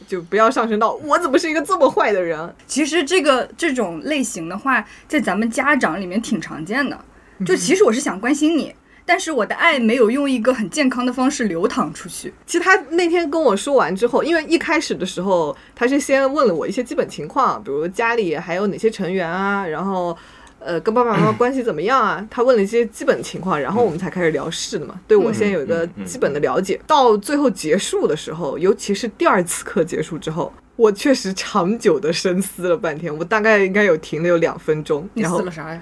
[0.07, 2.53] 就不要上升到我怎么是一个这么坏的人。
[2.67, 6.99] 其实这个这种类型的话，在咱们家长里面挺常见的。
[7.45, 8.73] 就其实我是想关心你，
[9.05, 12.33] 但是我的爱没有用一个很健康的方式流淌出去。
[12.45, 20.17] 其实他那天跟我说完之后，因为一开始的时候，他是先问了我一些基本情况，比如家里还有哪些成员啊，然后
[20.65, 24.99] 呃跟爸爸妈妈 关系怎么样啊，他问了一些基本情况，然后我们才开始聊事的嘛。
[25.07, 30.51] 对我先有一个基本的了解，到最后结束的时候，尤其是第二次课结束之后。
[30.77, 35.07] 我确实长久的深思了半天，我大概应该有停了有两分钟。
[35.13, 35.81] 你然后死了啥呀？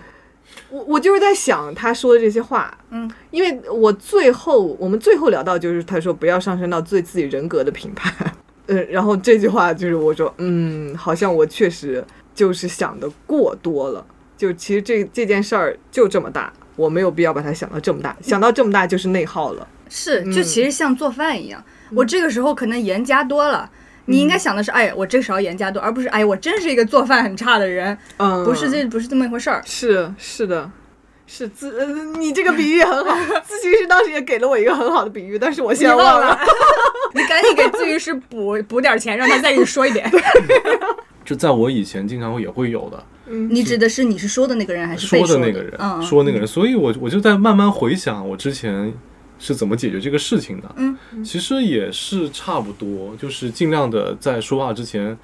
[0.69, 8.13] 我我就是在想他说的这些话，嗯，因为我最后我们最后聊到就是他说不要上升到对自己人格的评判，
[8.67, 14.05] 嗯，然后这句话就是我说，嗯，好像我确实就是想的过多了，
[14.43, 21.63] 就其实这这件事儿就这么大，我没有必要把它想到这么大，想到这么大就是内耗了，是，就其实像做饭一样，
[21.95, 23.71] 我这个时候可能盐加多了。
[24.07, 29.63] 你应该想的是，哎，我这勺盐加多，而不是，哎，我真是一个做饭很差的人，嗯，不是这不是这么一回事儿。
[29.65, 30.69] 是是的。
[31.25, 31.85] 是自、呃，
[32.19, 33.15] 你这个比喻很好，
[33.47, 36.37] 咨询师当时也给了我一个很好的比喻，但是我现在忘了。
[37.15, 40.11] 你赶紧给咨询师补补点钱，让他再给你说一遍。
[41.23, 48.93] 就在我以前经常也会有的，你指的是你是说的那个人还是说的说那个人，嗯，说那个人，所以我我就在慢慢回想我之前
[49.39, 50.75] 是怎么解决这个事情的。
[50.77, 55.17] 嗯，其实也是差不多，就是尽量的在说话之前，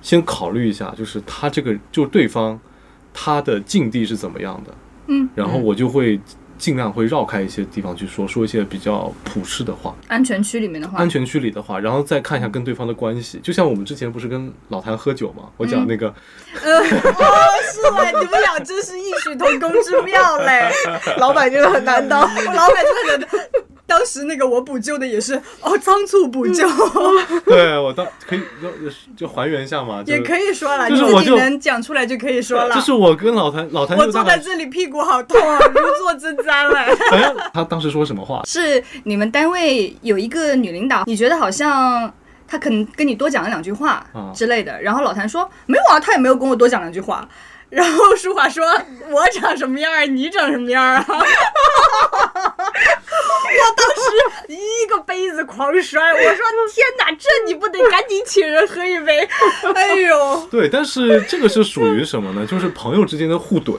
[0.00, 2.58] 先考虑一下，就是他这个就对方
[3.12, 4.74] 他的境地是怎么样的。
[5.08, 6.20] 嗯，然后我就会
[6.60, 13.40] 尽量会绕开一些地方去说，说一些比较普世的话，安全区里面的话，安全区里的话，然后再看一下跟对方的关系。
[13.42, 16.14] 就像我们之前不是跟老谭喝酒嘛，我讲那个，
[16.62, 16.84] 呃，哦，
[17.72, 20.70] 是嘞，你们俩真是异曲同工之妙嘞。
[21.16, 22.20] 老板真的很难当，
[22.54, 23.69] 老板真的很。
[23.90, 26.64] 当时那个我补救的也是哦，仓促补救，
[27.44, 32.72] 对我当可以就就还原一下嘛，也可以说了，就是我就你自己能讲出来就可以说了。
[32.72, 36.86] 就是我跟老谭，老谭我坐在这里屁股好痛啊，如坐针毡了。
[37.10, 42.12] 反正他当时说什么话， 是你们单位有一个女领导，你觉得好像
[42.46, 47.28] 她可能跟你多讲了两句话啊之类的，然后老谭说没有啊，她也没有跟我多讲两句话。
[47.70, 48.64] 然后舒华说
[49.10, 51.06] ：“我长什么样儿，你长什么样儿啊？”
[53.52, 56.26] 我当时一个杯子狂摔，我说
[56.72, 59.28] ：“天哪，这你不得赶紧请人喝一杯？”
[59.74, 62.44] 哎呦，对，但是这个是属于什么呢？
[62.46, 63.78] 就是朋友之间的互怼，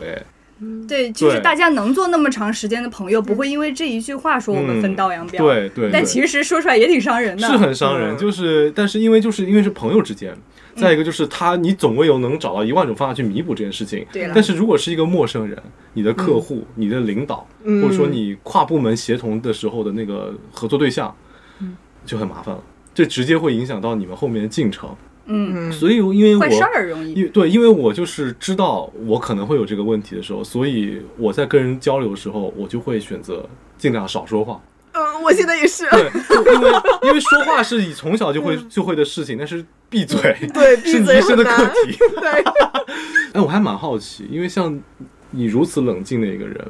[0.88, 5.38] 对，就是大家能做那么长时间的朋友，不会因为这一句话说我们分道扬镳。
[5.44, 7.48] 对对，但对其实说出来也挺伤人的。
[7.48, 10.34] 是很伤人，嗯就是但是因为就是因为是朋友之间，
[10.76, 14.06] 再一个就是他，你总会有能找到一万种方法去弥补这件事情。
[14.12, 15.62] 对但是如果是一个陌生人，
[15.94, 21.14] 你的客户、你的领导，嗯或者说你跨部门协同的时候的那个合作对象，
[21.60, 24.90] 嗯就很麻烦了，这直接会影响到你们后面的进程。
[25.26, 27.14] 嗯，所以因为我坏事儿容易。
[27.14, 34.60] 因对，因为我就是知道我可能会有这个问题的时候，所以我在跟人交流的时候，我就会选择尽量少说话。
[34.94, 35.88] 嗯，我现在也是。
[35.90, 36.12] 对，
[36.54, 36.72] 因为
[37.04, 40.20] 因为说话是你从小就会就会的事情，但是闭嘴
[40.54, 41.66] 对， 是一生的课。
[41.86, 41.98] 题。
[42.20, 42.30] 对，
[43.34, 44.80] 哎，我还蛮好奇，因为像
[45.32, 46.68] 你如此冷静的一个人，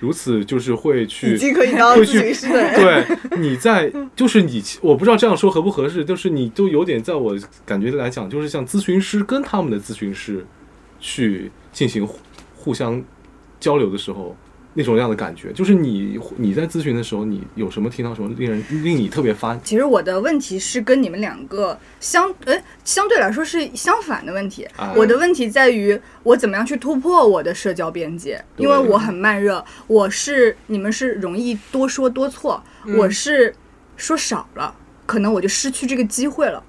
[0.00, 1.70] 如此就是会去已经可以。
[1.72, 10.44] 对，你在就是你，我不知道这样说合不合适，就是你都有点在我感觉来讲，就是像咨询师跟他们的咨询师
[10.98, 12.18] 去进行互
[12.56, 13.02] 互相
[13.60, 14.36] 交流的时候。
[14.74, 19.56] 那种样的感觉，就是你你在咨询的时候，你有什么听到什么令人令你特别发？
[19.58, 24.64] 其实我的问题是跟你们两个相呃相对来说是相反的问题。
[24.76, 24.92] 啊。
[24.96, 32.62] 我的问题在于我怎么样去突破我的社交边界，因为我很慢热，我是你们是容易多说多错，
[32.96, 33.54] 我是
[33.96, 36.62] 说少了，可能我就失去这个机会了。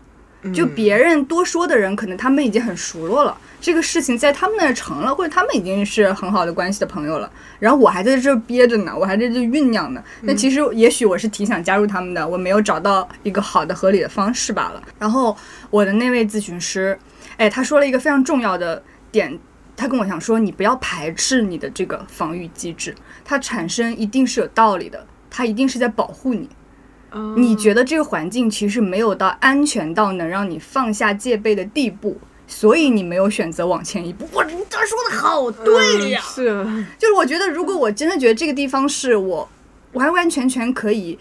[0.53, 7.31] 就别人多说的人，可能他们已经很熟络了，这个事情在他们那儿成了，或者他们已经是很好的关系的朋友了。
[7.59, 10.03] 然后我还在这儿憋着呢，我还在这酝酿呢。
[10.23, 14.83] 那其实也许我是挺想加入他们的，我没有找到一个好的合理的方式罢了。
[14.99, 15.33] 然后
[15.69, 16.99] 我的那位咨询师，
[17.37, 19.39] 哎，他说了一个非常重要的点。
[19.77, 26.49] 他跟我想说，你不要排斥你的这个防御机制，它产生一定是有道理的，它一定是在保护你。
[27.37, 32.19] 你觉得这个环境其实没有到安全到能让你放下戒备的地步，
[32.53, 34.27] 所以你没有选择往前一步。
[34.33, 36.21] 哇，你这说的好对呀！
[36.21, 36.63] 是，
[36.99, 39.49] 就是我觉得，如果我真的觉得这个地方是我
[39.93, 41.17] 完完全全可以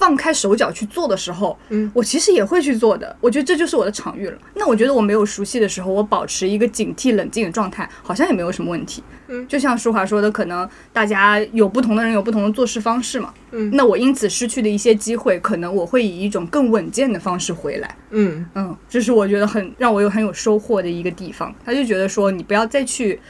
[0.00, 3.14] 放开手脚去做的时候，嗯，我其实也会去做的。
[3.20, 4.38] 我觉得这就是我的场域了。
[4.54, 9.02] 那我觉得我没有熟悉的时候，我保持一个警惕、冷静的状态，好像也没有什么问题。
[9.28, 13.34] 嗯，就像舒华说的，可能大家有不同的人有不同的做事方式嘛。
[13.50, 17.94] 嗯，那我因此失去的一些机会，可能我会以一种更稳健的方式回来。
[18.08, 21.54] 嗯嗯，这是我觉得很让我有很有收获的一个地方。
[21.62, 23.20] 他就觉得说，你不要再去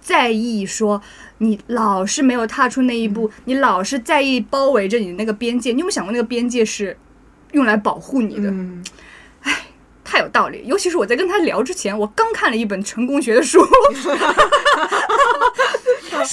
[0.00, 1.00] 在意说
[1.38, 5.72] 你老是没有踏出那一步，你老是在意包围着你的那个边界。
[5.72, 6.96] 你有没有想过，那个边界是
[7.52, 8.50] 用来保护你的？
[8.50, 8.84] 嗯，
[10.04, 10.62] 太有道理。
[10.66, 13.60] 尤其是我在跟他聊之前，我刚看了一本成功学的书，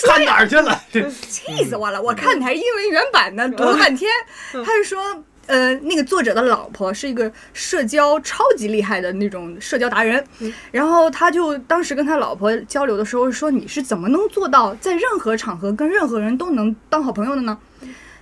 [0.08, 0.82] 看哪儿去了？
[0.92, 2.02] 这气死我了！
[2.02, 4.10] 我看的还是英文原版呢，读了半天。
[4.52, 10.24] 他就说，呃，那个作者的老婆是一个社交超级厉害的那种社交达人，
[10.72, 17.58] 然后他就当时跟他老婆交流的时候说，你是怎么能做到在任何场合跟任何人都能当好朋友的呢？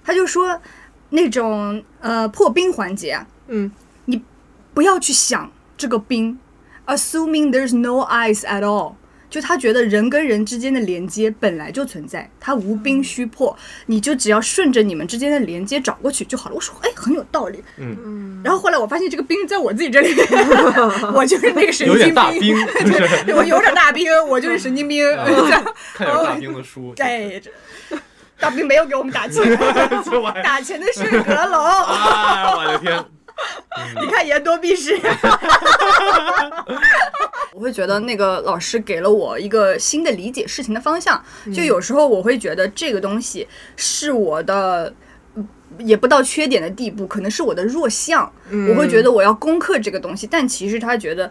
[0.03, 0.61] 他就说，
[1.09, 3.71] 那种呃破冰环节啊，嗯，
[4.05, 4.23] 你
[4.73, 6.39] 不要去想这个冰
[6.85, 8.93] ，assuming there's no ice at all。
[9.29, 13.55] 就他觉得人跟人之间的连接本来就存在，它无冰虚破，
[13.88, 16.55] 你就只要顺着你们之间的连接找过去就好了。
[16.55, 17.63] 我说，哎，很有道理。
[17.77, 20.15] 嗯，然后后来我发现这个冰在我自己这里，
[21.13, 25.05] 我就是那个神有经兵，就 是对我有点大兵，我就是神经病。
[25.93, 26.93] 看点大兵的书。
[26.95, 27.41] 对，
[27.89, 27.97] 这
[28.39, 29.43] 大兵没有给我们打钱，
[30.43, 31.61] 打钱的是阁楼。
[31.63, 33.05] 哎，我的天！
[34.02, 35.00] 你看言多必失。
[37.54, 44.93] 我会觉得那个老师给了我一个新的理解事情的方向，就有时候我会觉得这个东西是我的。
[45.36, 45.48] 嗯
[45.80, 48.32] 也不到缺点的地步，可能是我的弱项。
[48.69, 51.30] 我会觉得我要攻克这个东西，但其实他觉得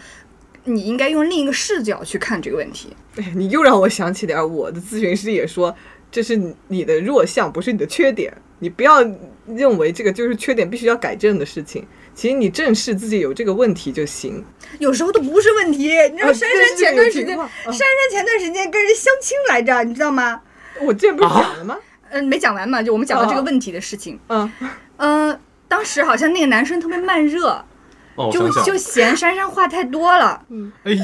[0.64, 2.94] 你应该用另一个视角去看这个问题。
[3.16, 5.74] 哎，你又让我想起点儿我的咨询师也说，
[6.14, 8.32] 这是你你的弱项，不是你的缺点。
[8.60, 9.04] 你不要
[9.48, 11.84] 认为这个就是缺点，必须要改正的事情。
[12.14, 14.44] 其实你正视自己有这个问题就行。
[14.78, 15.88] 有时候都不是问题。
[16.12, 17.80] 你知道啊珊珊前段时间，珊珊
[18.12, 20.40] 前段时间跟人相亲来着，你知道吗？
[20.80, 21.76] 我之前不是讲了吗？
[22.10, 24.16] 嗯，没讲完嘛，就我们讲到这个哦问题的事情。
[24.28, 24.52] 嗯，
[24.98, 27.64] 嗯，当时好像那个男生特别慢热，
[28.14, 31.02] 哦，就想想就，嫌珊珊话太多了，嗯哎呦，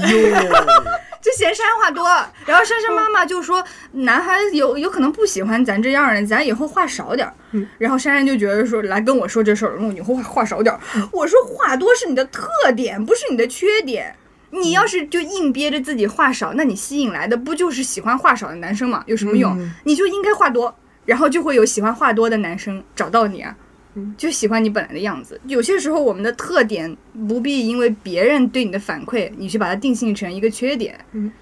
[1.21, 2.05] 就嫌珊珊话多。
[2.47, 7.35] 然后珊珊妈妈就说，男孩子有有可能不喜欢咱这样的，咱以后话少点儿。
[7.79, 10.81] 然后珊珊就觉得说，来跟我说这事儿，我以后话话少点儿。
[11.13, 14.15] 我说话多是你的特点，不是你的缺点。
[14.53, 19.05] 你要是就硬憋着自己话少，那你吸引来的不就是喜欢话少的男生吗？
[19.07, 19.57] 有什么用？
[19.61, 23.55] 嗯你就应该话多，然后就会有喜欢话多的男生找到你啊。
[24.17, 25.41] 就喜欢你本来的样子。
[25.47, 26.97] 有些时候，我们的特点
[27.29, 30.99] 不必因为别人对你的反馈，你去把它定性成一个缺点。
[31.13, 31.31] 嗯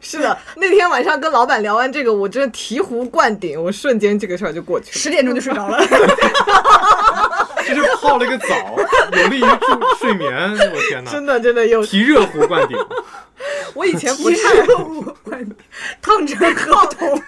[0.00, 0.36] 是的。
[0.56, 4.92] 那天晚上跟老板聊完这个，我真的醍醐灌顶，我瞬间这个事儿就过去了。
[4.92, 5.78] 十点钟就睡着了，
[7.66, 8.76] 这是泡了一个澡，
[9.16, 10.30] 有利于助睡眠。
[10.50, 11.10] 我天哪！
[11.10, 12.76] 真的真的有，提热壶灌顶，
[13.72, 15.56] 我以前不提太热壶灌顶
[16.02, 17.22] 烫成河童，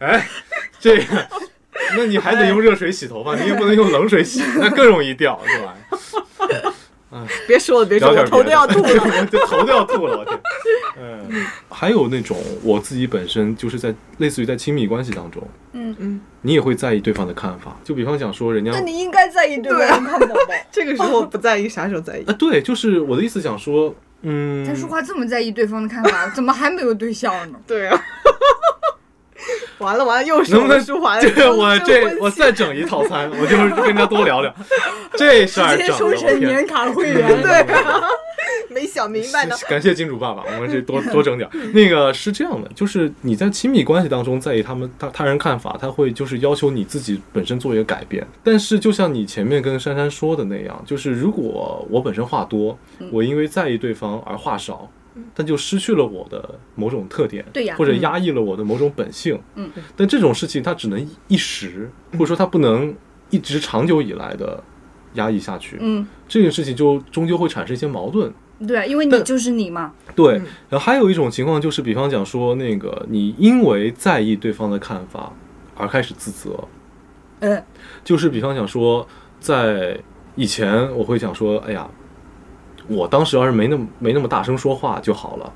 [0.00, 0.28] 哎，
[0.78, 1.26] 这个，
[1.96, 5.74] 那你还得用热水洗头发，你也不能用冷水洗，那更容易掉，是吧？
[7.46, 9.26] 别说了别说了，我头都要吐了。
[9.46, 10.38] 头都要吐了，我天。
[10.98, 20.54] 嗯，还有那种我自己本身就是在类似于在亲密关系当中，嗯嗯，你也会在意对方的看法，就比方讲说人家那你应该在意对方的看法吧？
[20.70, 22.32] 这个时候不在意，啥时候在意啊，？
[22.38, 27.58] 对，就是我的意思想说，嗯，他说话这么在意对方的看法，怎么还没有对象呢？
[27.66, 27.98] 对啊。
[29.78, 34.54] 完了完了，又能不能们舒华的这我这我再整一套餐，我就是跟他多聊聊，
[35.16, 37.66] 这事儿直接整的，我收成天年卡会员，对，
[38.70, 39.54] 没想明白呢。
[39.68, 41.56] 感谢金主爸爸，我们这多多整点儿。
[41.72, 48.26] 那个是这样的，就是你在亲密关系当中在意他们他他人看法，他会就是要求你自己本身做一个改变。
[48.42, 52.78] 但是就像你前面跟珊珊说的那样，就是如果我本身话多，
[53.10, 54.90] 我因为在意对方而话少。
[55.34, 62.94] 但就失去了我的某种特点，对呀或者压抑了我的某种本性，嗯，但这种事情它只能一时，或者说它不能
[63.30, 64.62] 一直长久以来的
[65.14, 68.32] 压抑下去，嗯，这个事情就终究会产生一些矛盾，
[68.66, 70.46] 对，因为你就是你嘛，对，嗯。
[70.70, 75.32] 然后还有一种情况就是，比方讲说，那个你因为在意对方的看法
[75.76, 76.68] 而开始自责，
[77.40, 77.62] 嗯，
[78.04, 79.06] 就是比方讲说，
[79.40, 79.98] 在
[80.36, 81.88] 以前我会想说，哎呀，
[82.88, 85.52] 我当时要是没那么没那么大声说话就好了，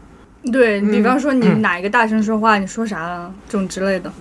[0.53, 1.61] 对比方说你嗯。
[1.62, 4.12] 哪一个大声说话，你说啥了这种之类的，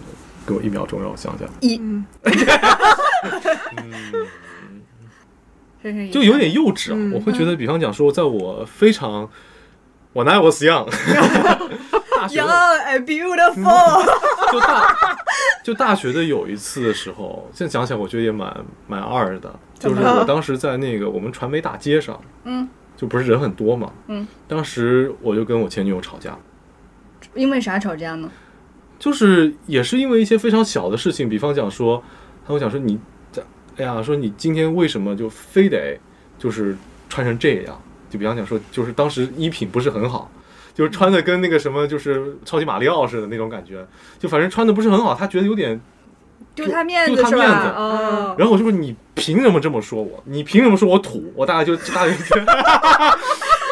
[0.45, 1.77] 给我一秒钟让我想想，一。
[1.77, 2.05] 嗯，
[6.11, 9.29] 就有点幼稚啊，嗯我会觉得，比方讲说，在我非常。
[10.11, 10.89] 我 when I was young，
[12.19, 12.53] 大学 young 的
[12.87, 14.03] and beautiful，
[14.51, 14.97] 就大
[15.63, 18.51] 就大学的有一次的时候，现在想起来我觉得也蛮
[18.87, 22.67] 蛮二的，就是我当时在那个我们传媒大街上，嗯，
[22.99, 26.37] 就不是人很多嘛，嗯，当时我就跟我前女友吵架，
[27.33, 28.29] 因为啥吵架呢？
[28.99, 32.03] 就是也是因为一些非常小的事情，比方讲说，
[32.45, 32.99] 他会讲说你
[33.31, 33.41] 这，
[33.77, 35.97] 哎呀，说你今天为什么就非得
[36.37, 36.75] 就是
[37.07, 37.81] 穿成这样？
[38.09, 40.29] 就比方讲说，就是当时衣品不是很好，
[40.73, 43.87] 就是穿的跟那个什么就是超级马里奥似的那种感觉，
[44.19, 45.79] 就反正穿的不是很好，他觉得有点
[46.55, 47.73] 丢他面子是吧？
[47.77, 50.21] 哦，然后我就说你凭什么这么说我？
[50.25, 51.31] 你凭什么说我土？
[51.35, 52.35] 我大概就大概就，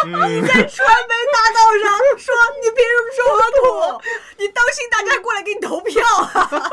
[0.06, 3.42] 嗯， 传媒大道上说你凭什么说我
[3.98, 4.02] 土？
[4.40, 6.02] 你当心大家过来给你投票
[6.34, 6.70] 啊！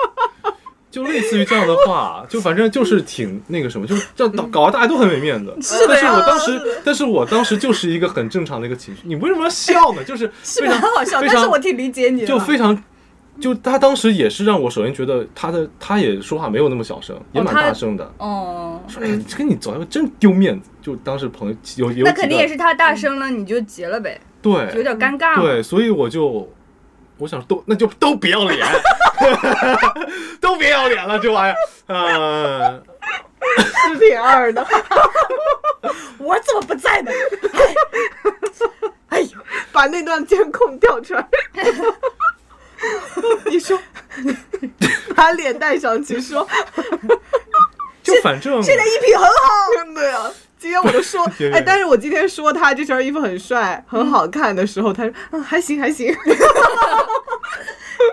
[0.94, 5.52] 就类似于这样的话，就反正就是挺那个什么，就是这样搞搞得大家都很没面子。
[5.60, 9.00] 是的但是呀我当时，但是我当时就是一个很正常的一个情绪。
[9.04, 10.04] 你为什么要笑呢？
[10.04, 12.26] 就是是非常蛮好笑，但是我挺理解你的。
[12.28, 12.80] 就非常。
[13.40, 20.70] 就他当时也是让我首先觉得他的他也说话没有那么小声，也蛮大声的，哦，说哎，跟你走真丢面子。
[20.80, 25.40] 就当时朋友有有那肯定也是他大声了，你就急了呗，对有点尴尬。
[25.40, 26.48] 对，所以我就
[27.18, 28.66] 我想都那就都不要脸，
[30.40, 32.82] 都别要脸了，这玩意儿，呃，
[33.88, 34.64] 是挺二的。
[36.18, 37.10] 我怎么不在呢？
[39.08, 39.28] 哎呦，
[39.72, 41.26] 把那段监控调出来。
[43.50, 43.78] 你说，
[45.14, 46.46] 把脸带上去说，
[48.02, 49.32] 就反正现在衣品很好，
[49.76, 50.30] 真的呀。
[50.58, 51.22] 今天我就说，
[51.52, 56.14] 哎，但是我今天说他这身衣服很帅、很好看的时候，他说，嗯，还行还行。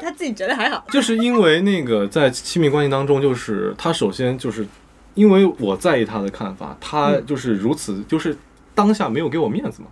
[0.02, 0.86] 他自己觉得还好。
[0.90, 4.68] 就是因为那个在亲密关系当中，就是他首先就是
[5.14, 8.38] 因为我在意他的看法，他就是如此，就是
[8.76, 9.88] 当下没有给我面子嘛。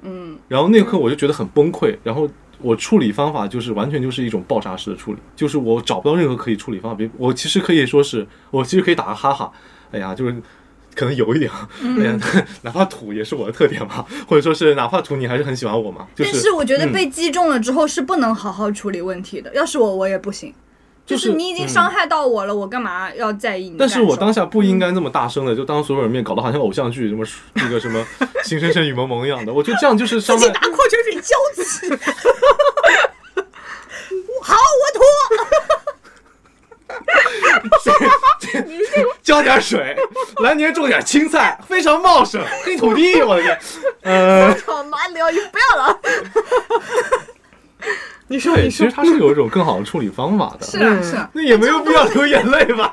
[0.00, 2.26] 嗯，然后那刻我就觉得很崩溃，然后
[2.62, 6.96] 我处理方法就是完全就是一种爆炸式的处理，就是我找不到任何可以处理方法。
[6.96, 9.52] 比我其实可以说是我其实可以打个哈哈，
[9.90, 10.34] 哎呀，就是
[10.94, 11.50] 可能有一点，
[11.98, 12.18] 哎呀，
[12.62, 19.52] 哪怕土也是我的特点嘛，或者说是哪怕土你还是很喜欢我嘛，就但是我觉得嗯被击中了之后是不能好好处理问题的。
[19.54, 20.52] 要是我，我也不行。
[21.04, 23.88] 就就是是你已经伤害到我了，我干嘛要在意你但？
[23.88, 27.24] 是我当下不应该那么大声的，就当所有人面搞得好像偶像剧什么
[27.54, 28.06] 那个什么
[28.44, 30.60] 《情深深雨蒙蒙》一样的，我觉得这样就是伤害自己拿。
[30.60, 31.90] 矿泉水浇自己。
[34.42, 34.58] 好，我
[34.94, 35.00] 吐。
[39.22, 39.96] 浇点水，
[40.42, 43.58] 来年种点青菜，非常茂盛，黑土地，我的天，
[44.02, 45.98] 呃，好难聊，你不要了。
[48.32, 52.90] 你说，对，你说其实，它是有一种更好的处理方法的，是啊，是啊，那也没有必要流眼泪吧？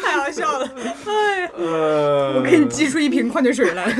[0.00, 0.68] 太好笑了。
[1.06, 3.92] 哎，呃，我给你寄出一瓶矿泉水来。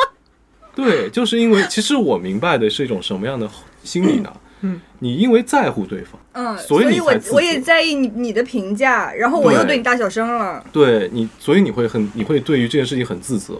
[0.76, 3.48] 对，就是因为其实我明白的是一种什么样的
[3.82, 4.30] 心理呢？
[4.60, 10.62] 嗯，你因为在乎对方，嗯，所以你以我我也在意你你的评价，然后我又对对你大小声了。
[10.72, 13.58] 对你，所以你会很，你会对于这件事情很自责，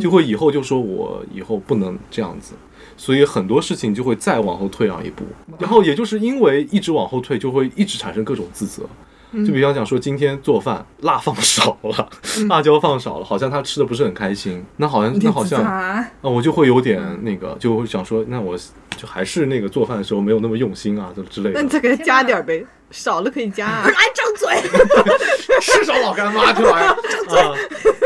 [0.00, 2.52] 就会以后就说我以后不能这样子，
[2.96, 5.24] 所以很多事情就会再往后退让一步，
[5.58, 8.82] 然后也就是因为一直往后退，就会一直产生各种自责。
[9.44, 12.08] 就比方讲说，今天做饭辣放少了，
[12.48, 18.56] 辣椒放少了，好像他吃的不是很开心，那好像那好像啊，啊，我就会有点那个，就会想说，那我
[18.96, 21.56] 就还是那个做饭的时候没有那么用心啊，就之类的。
[21.56, 23.84] 那你再给他加点呗，少了可以加啊。
[23.88, 24.70] 哎，张嘴！
[25.60, 27.54] 是找老干妈这玩意儿啊！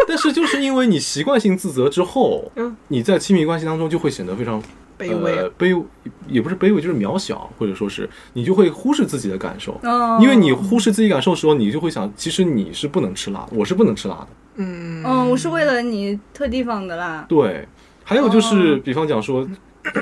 [0.06, 4.62] 但是就是因为你习惯性自责之后，嗯你在亲密关系当中就会显得非常
[5.00, 5.84] 卑微呃、卑
[6.28, 9.72] 也不是卑微，就是渺小，或者说是你就会忽视自己的感受。
[9.82, 14.28] 哦因为你忽视自己感受的时候，你就会想，其实你是不能吃辣的，我是不能吃辣的。
[14.56, 17.24] 嗯嗯，我是为了你特地放的辣。
[17.28, 17.66] 对，
[18.04, 19.48] 还有就是，哦比方讲说，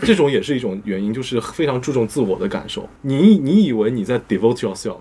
[0.03, 2.89] 这种也是一种原因，就是非常注重自我的感受。
[3.03, 4.97] 你你以为你在 devote yourself，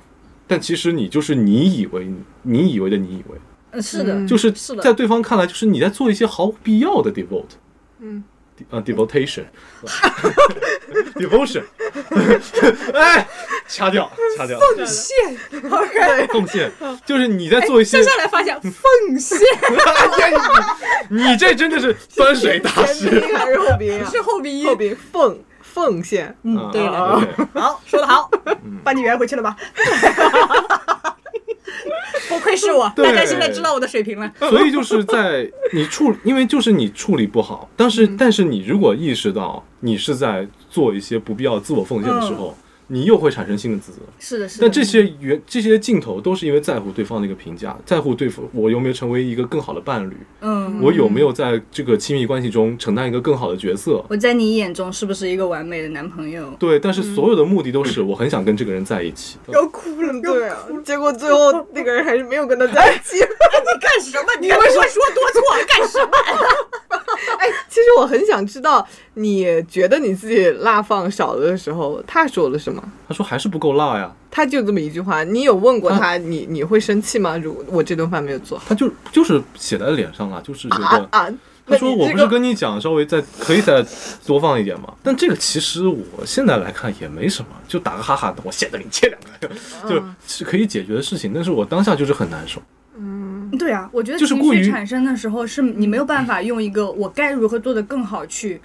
[0.46, 2.08] 但其实你就是你以为
[2.44, 3.38] 你以为的你以为，
[3.72, 7.56] 嗯，是的，嗯就是是在对方看来，就是你在做一些毫无必要的 devote。
[8.00, 8.24] 嗯。
[8.70, 11.64] 啊，devotation，devotion，
[12.94, 13.28] 哎，
[13.68, 15.16] 掐掉，掐掉，奉献
[15.70, 16.72] ，OK， 奉献，
[17.06, 18.74] 就是你在做一些接，下来发现奉
[19.20, 19.38] 献
[21.10, 23.10] 你这真的是端水大前师。
[23.10, 24.10] 鼻音还是后鼻音啊？
[24.12, 24.76] 是后鼻音后。
[24.76, 26.36] 鼻奉奉献。
[26.44, 26.92] 嗯，对的。
[26.92, 28.30] 啊，OK 好，说的好，
[28.84, 29.56] 把你圆回去了吧？
[32.30, 34.32] 不愧是我，大家现在知道我的水平了。
[34.40, 42.58] 所以就是在你处，因为就是你处理不好，但是、但是你如果意识到你是在做一些不必要自我奉献的时候，
[42.88, 44.00] 你又会产生新的自责。
[44.20, 44.62] 是的，是的。
[44.62, 54.04] 但这些原这些镜头都是因为在乎对方的一个评价，在乎对方我有没有成为一个更好的伴侣，嗯，我有没有在这个亲密关系中承担一个更好的角色。
[54.10, 56.50] 我在你眼中是不是一个完美的男朋友？
[56.60, 59.38] 对，但是所有的目的都是我很想跟这个人在一起。
[59.48, 63.18] 要哭了，对啊，结果最后那个人还是没有跟他在一起。
[63.68, 64.32] 你干什么？
[64.40, 65.42] 你为什么说多错？
[65.68, 66.12] 干什么？
[67.40, 68.88] 哎，其实我很想知道，
[69.18, 72.82] 你觉得你自己辣放少了的时候，他说了什么？
[73.08, 77.38] 他说还是不够辣呀，他就这么一句话，你有问过他，你你会生气吗？
[77.38, 80.86] 如果我这顿饭没有做好他就就是写在脸上了，就是觉得。
[80.86, 81.28] 啊啊，
[81.66, 83.86] 他说：“我不是跟你讲，稍微再可以再
[84.26, 84.94] 多放一点嘛。
[85.04, 89.50] 但这个其实我现在来看也没什么，就打个哈哈，我现在给你切两个，
[89.90, 91.34] 就是可以解决的事情。
[91.34, 92.62] 但是我当下就是很难受。
[93.00, 98.62] 嗯对啊，我觉得情绪产生的时候，是你没有办法用一个我该如何做的更好去嗯，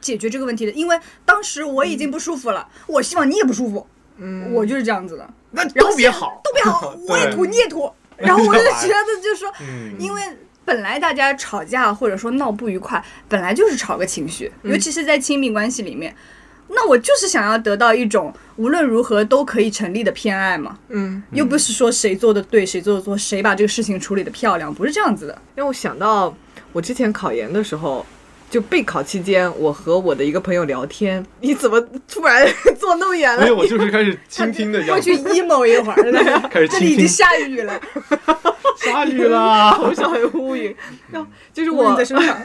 [0.00, 3.86] 解决这个问题的，因为当时我已经不舒服了，我希望你也不舒服，
[4.18, 10.22] 嗯，我就是这样子的，那都别好，都别好，我也吐，你也吐， 然后我就觉得就是说，嗯，因为
[10.64, 14.70] 本来大家吵架或者说闹不愉快，本来就是吵个情绪，嗯。
[14.70, 16.14] 尤其是在亲密关系里面。
[16.68, 25.42] 那我就是想要得到一种无论如何都可以成立的偏爱嘛，嗯，又不是说谁做的对，谁做的错，谁把这个事情处理的漂亮，不是这样子的。
[25.54, 26.36] 让我想到
[26.72, 28.06] 我之前考研的时候。
[28.50, 32.46] 就备考期间，我和我的一个朋友聊天，你怎么突然
[32.78, 33.48] 坐那么远了没？
[33.48, 37.08] 有，我就是开始倾听的样子过去，emo 一会儿了， 开始倾听这里已经。
[37.08, 37.80] 下雨了，
[38.76, 39.72] 下雨了！
[39.76, 40.74] 头上还有乌云，
[41.10, 42.36] 然后就是我在身上。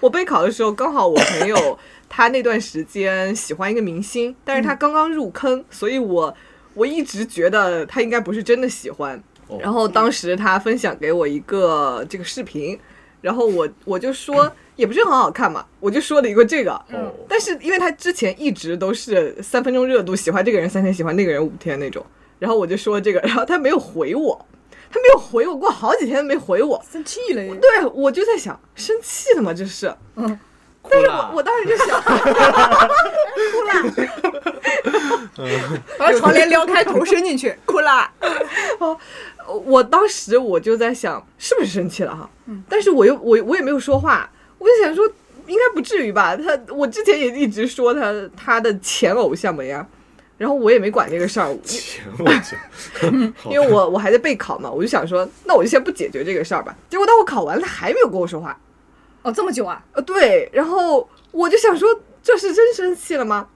[0.00, 1.78] 我备考的时候，刚好我朋友
[2.08, 6.34] 他那段时间喜欢一个明星，但是他刚刚入坑，所以我
[6.72, 9.22] 我一直觉得他应该不是真的喜欢。
[9.48, 12.78] 哦然后当时他分享给我一个这个视频，
[13.20, 16.80] 然后我我就说也不是很好看嘛，我就说了一个这个。
[16.90, 22.04] 嗯但是因为他之前一直都是三分钟热度，喜欢这个人三天，喜欢那个人五天那种，
[22.38, 24.46] 然后我就说这个，然后他没有回我，
[24.90, 26.82] 他没有回我，过好几天没回我。
[26.90, 27.54] 生气了耶！
[27.60, 29.52] 对，我就在想，生气了吗？
[29.52, 29.94] 这是。
[30.16, 30.38] 嗯
[30.90, 32.00] 但是我我当时就想
[35.98, 38.10] 把床帘撩开，头伸进去，哭啦。
[39.54, 42.28] 我当时我就在想，是不是生气了哈？
[42.46, 45.06] 嗯但是我又我我也没有说话，我就想说，
[45.46, 46.36] 应该不至于吧？
[46.36, 49.86] 他我之前也一直说他他的前偶像们呀，
[50.36, 56.76] 然后我也没管这个事儿，前偶像，因为我我还在备考嘛，我就想说，那我就先不解决这个事儿吧。
[56.90, 58.58] 结果当我考完了，他还没有跟我说话。
[59.22, 59.82] 哦，这么久啊？
[59.92, 61.88] 呃，对，然后我就想说，
[62.22, 63.48] 这是真生气了吗？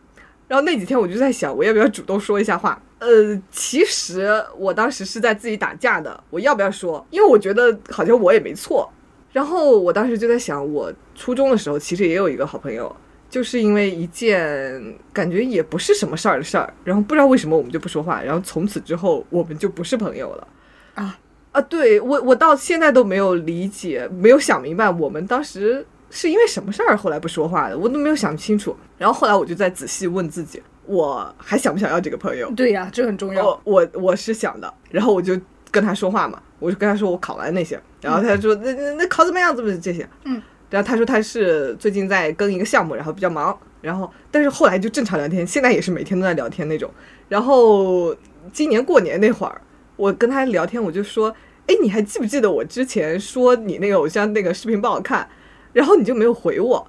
[0.49, 2.83] 然后那几天我就在想，我要不要主动说一下话？
[3.03, 7.05] 呃，其实我当时是在自己打架的，我要不要说？
[7.11, 8.89] 因为我觉得好像我也没错。
[9.33, 12.95] 然后我当时就在想，我初中的时候其实也有一个好朋友，
[13.29, 14.81] 就是因为一件
[15.13, 20.49] 感觉也不是什么事儿的事儿，然后不知道为什么我们就不说话，然后从此之后我们就不是朋友了。
[20.95, 21.19] 啊
[21.51, 28.77] 啊，对我我到现在都没有理解，没有想明白我们当时是因为什么事儿后来不说话的，我都没有想清楚。
[28.97, 32.51] 然后后来我就在仔细问自己，我还想不想要这个朋友？
[32.57, 33.45] 对呀、这很重要。
[33.45, 35.39] 我我我是想的，然后我就
[35.71, 39.55] 跟他说话嘛，我就跟他说我考完那些，然后他说那那那考怎么样？
[39.55, 40.09] 怎么这些？
[40.25, 46.91] 嗯，然后他说他是最近在跟一个项目，然后比较忙，然后但是后来就正常聊天，现在也是每天都在聊天那种。
[47.29, 48.15] 然后
[48.53, 49.61] 今年过年那会儿，
[49.97, 51.35] 我跟他聊天，我就说，
[51.67, 55.29] 哎，你还记不记得我之前说你那个偶像那个视频不好看，
[55.73, 56.87] 然后你就没有回我？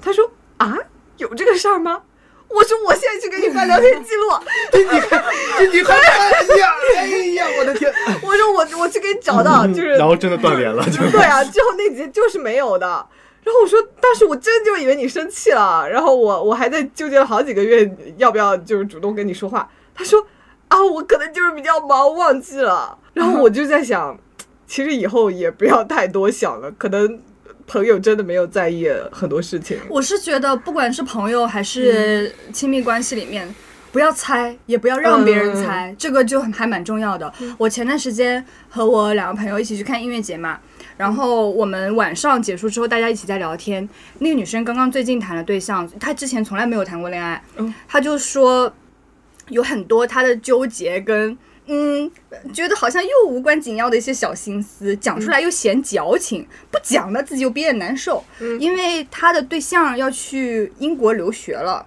[0.00, 0.76] 他说啊，
[1.16, 2.02] 有这个事儿吗？
[2.48, 4.28] 我说我现在去给你翻聊天记录。
[4.72, 7.92] 这你还哎呀，哎呀，我的天！
[8.22, 12.86] 我说我我去给你找到，就是然后真的断联了，就对啊，之后那集就是没有的。
[13.44, 19.68] 然后我说，当时我真就以为你生气了，然后我我还在纠结了好几个月，要不要就是主动跟你说话。
[19.94, 20.26] 他说
[20.68, 22.98] 啊，我可能就是比较忙，忘记了。
[23.14, 24.18] 然后我就在想，
[24.66, 27.20] 其实以后也不要太多想了，可能
[27.68, 29.78] 朋友真的没有在意很多事情。
[29.88, 33.54] 我是觉得，不管是朋友还是亲密关系里面，
[33.92, 37.32] 不要猜，也不要让别人猜，这个就很还蛮重要的。
[37.58, 40.58] 我前段时间和我两个朋友一起去看音乐节嘛，
[40.96, 43.86] 然后我们晚上结束之后，大家一起在聊天。
[44.18, 48.72] 那个女生刚刚最近谈了对象，她之前从来没有谈过恋爱，嗯她就说
[49.50, 51.36] 有很多她的纠结跟。
[51.70, 52.10] 嗯，
[52.54, 58.24] 觉得好像又无关紧要的一些小心思，讲出来又嫌矫情，不讲呢自己又憋得难受。
[58.58, 61.84] 因为他的对象要去英国留学了，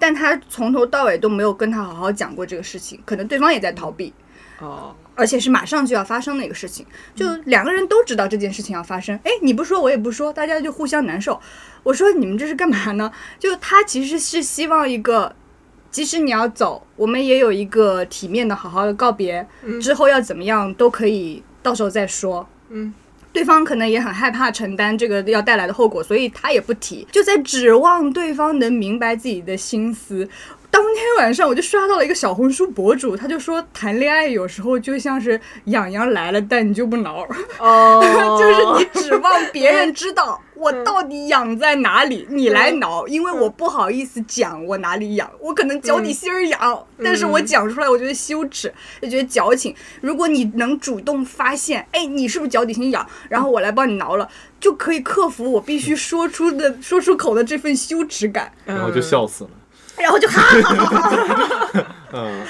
[0.00, 4.12] 但他从头到尾都没有跟他好好讲过这个事情，可能对方也在逃避，
[4.58, 11.40] 哦，而且是马上就要发生的一个事情，就两个人都知道这件事情要发生，哎，你不说我也不说，大家就互相难受。
[11.84, 13.12] 我说你们这是干嘛呢？
[13.38, 15.36] 就他其实是希望一个。
[15.90, 19.46] 即使你要走，我们也有一个体面的、好好的告别。
[19.80, 22.46] 之后要怎么样都可以，到时候再说。
[22.68, 22.94] 嗯，
[23.32, 30.28] 对方可能也很害怕承担这个要带来的后果，所以他也不提，就在指望对方能明白自己的心思。
[30.72, 37.26] 当天晚上我就刷到了一个小红书博主，他就说谈恋爱有时候就像是痒痒来了，但你就不挠，
[37.58, 38.00] 哦
[38.38, 49.74] 就是你指望别人知道我到底痒在哪里，你来挠，因为我不好意思讲我哪里痒，我可能脚底心儿痒，但是我讲出来我觉得羞耻，就觉得矫情。
[50.02, 54.28] 如果你能主动发现，哎，你是不是脚底心痒，然后我来帮你挠了，
[54.60, 59.50] 就可以克服我必须说出的说出口的这份羞耻感，然后就笑死了。
[59.96, 61.08] 然后就哈哈哈
[61.72, 61.86] 哈。
[62.12, 62.44] 嗯，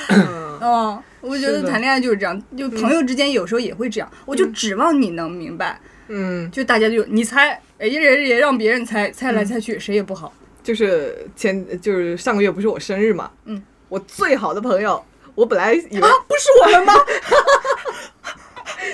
[0.61, 5.81] 嗯，我觉得谈恋爱就是这样，就朋友之间有时候也会这样，我就指望你能明白，
[6.13, 10.33] 嗯，就大家就你猜，哎，也也也让别人猜，猜来猜去谁也不好。
[10.63, 15.03] 就是前就是上个月不是我生日嘛，嗯，我最好的朋友，
[15.37, 16.95] 我本来以为、啊，不是我们吗？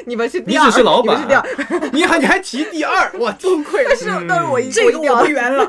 [0.05, 4.27] 你们是第你二，只是老板你们是第二，， 你还你还提第二， 我崩溃了，是嗯。
[4.29, 5.67] 但是我一这个我不圆了，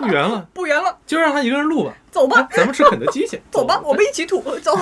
[0.00, 1.94] 不圆了，不圆了，就让他一个人录吧。
[2.10, 4.72] 走吧，咱们吃肯德基去，走吧，我们一起吐，走。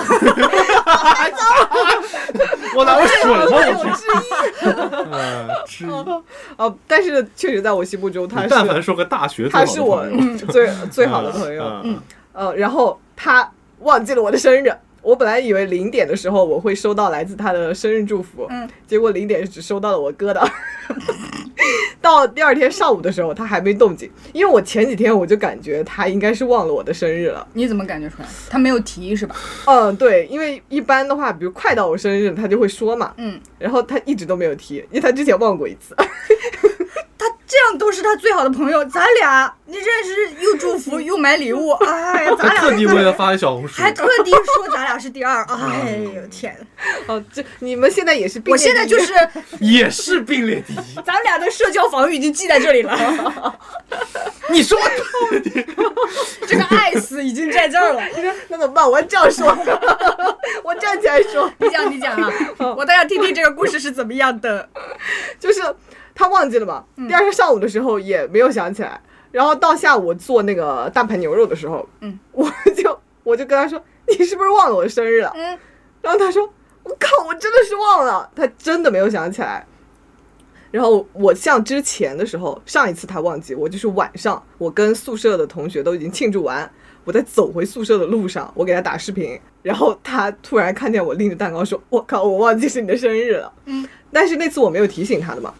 [2.75, 3.45] 我拿我水吗？
[3.49, 4.09] 我我之一。
[4.15, 4.24] 呃，
[6.57, 10.05] 哦，但是确实在我心目中他是但凡是说个大学他是我
[10.49, 11.63] 最最好的朋友。
[11.83, 11.99] 嗯，
[12.33, 14.71] 呃，然后他忘记了我的生日。
[15.01, 20.41] 我本来以为零点的时候我会收到来自他的生日祝福，嗯，结果零点只收到了我哥的。
[22.01, 27.47] 到第二天上午的时候，他还没动静，因为我前几天我就感觉他应该是忘了我的生日了。
[27.53, 28.27] 你怎么感觉出来？
[28.49, 29.35] 他没有提是吧？
[29.65, 35.95] 嗯，对，因为一般的话，比如快到我生日，他就会说嘛，嗯，然后他一直都没有提，因为他之前忘过一次。
[37.55, 46.55] 他这样都是他最好的朋友，咱俩你认识又祝福 又买礼物，哎呀， 咱俩特地为了发一小红书还，特地说咱俩是第二，哎呦天！
[47.07, 49.13] 哦，这你们现在也是并我列第一现在就是
[49.63, 50.95] 也是并列第一。
[51.05, 53.57] 咱们俩的社交防御已经记在这里了，
[54.49, 54.77] 你说
[56.45, 58.01] 这个爱死已经在这儿了。
[58.49, 58.89] 那怎么办？
[58.89, 59.47] 我要这样说，
[60.63, 62.29] 我站起来说，你讲你讲啊，
[62.77, 64.67] 我倒要听听这个故事是怎么样的。
[65.39, 65.61] 就是
[66.15, 66.83] 他忘记了嘛。
[66.95, 68.99] 嗯第二天上午的时候也没有想起来，
[69.31, 75.31] 然后到下午做那个大盘牛肉的时候，嗯，我就我就跟他说，你是不是忘了我的生日了？
[75.35, 75.59] 嗯，
[76.01, 76.49] 然后他说，
[76.83, 79.65] 我靠，我真的是忘了，他真的没有想起来。
[80.71, 86.69] 然后我像之前的时候，上一次他忘记，我就是晚上，我跟宿舍的同学都已经庆祝完，
[87.05, 95.53] 我在走回宿舍的路上，我给他打视频，然后他突然看见我拎着蛋糕说：“我靠，我忘记是你的生日了。”嗯，但是那次我没有提醒他的嘛，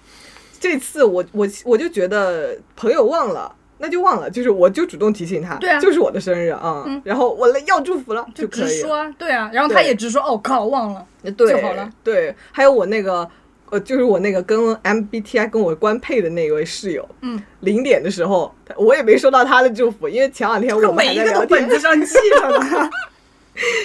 [0.60, 3.54] 这次我我我就觉得朋友忘了。
[3.78, 11.06] 那就忘了，就是我就主动提醒他，对啊就是我的生日啊，嗯然后我来要祝福了就可以了，直说啊，对啊，然后他也直说，哦靠，忘了。
[11.36, 13.30] 对就好了对，还有我那个
[13.70, 22.90] 呃，就是我那个跟 MBTI 跟我官配的那位室友，嗯，零点的时候，我也没收到他的祝福，因为前两天我们每还在聊一个都本天，子上记着呢。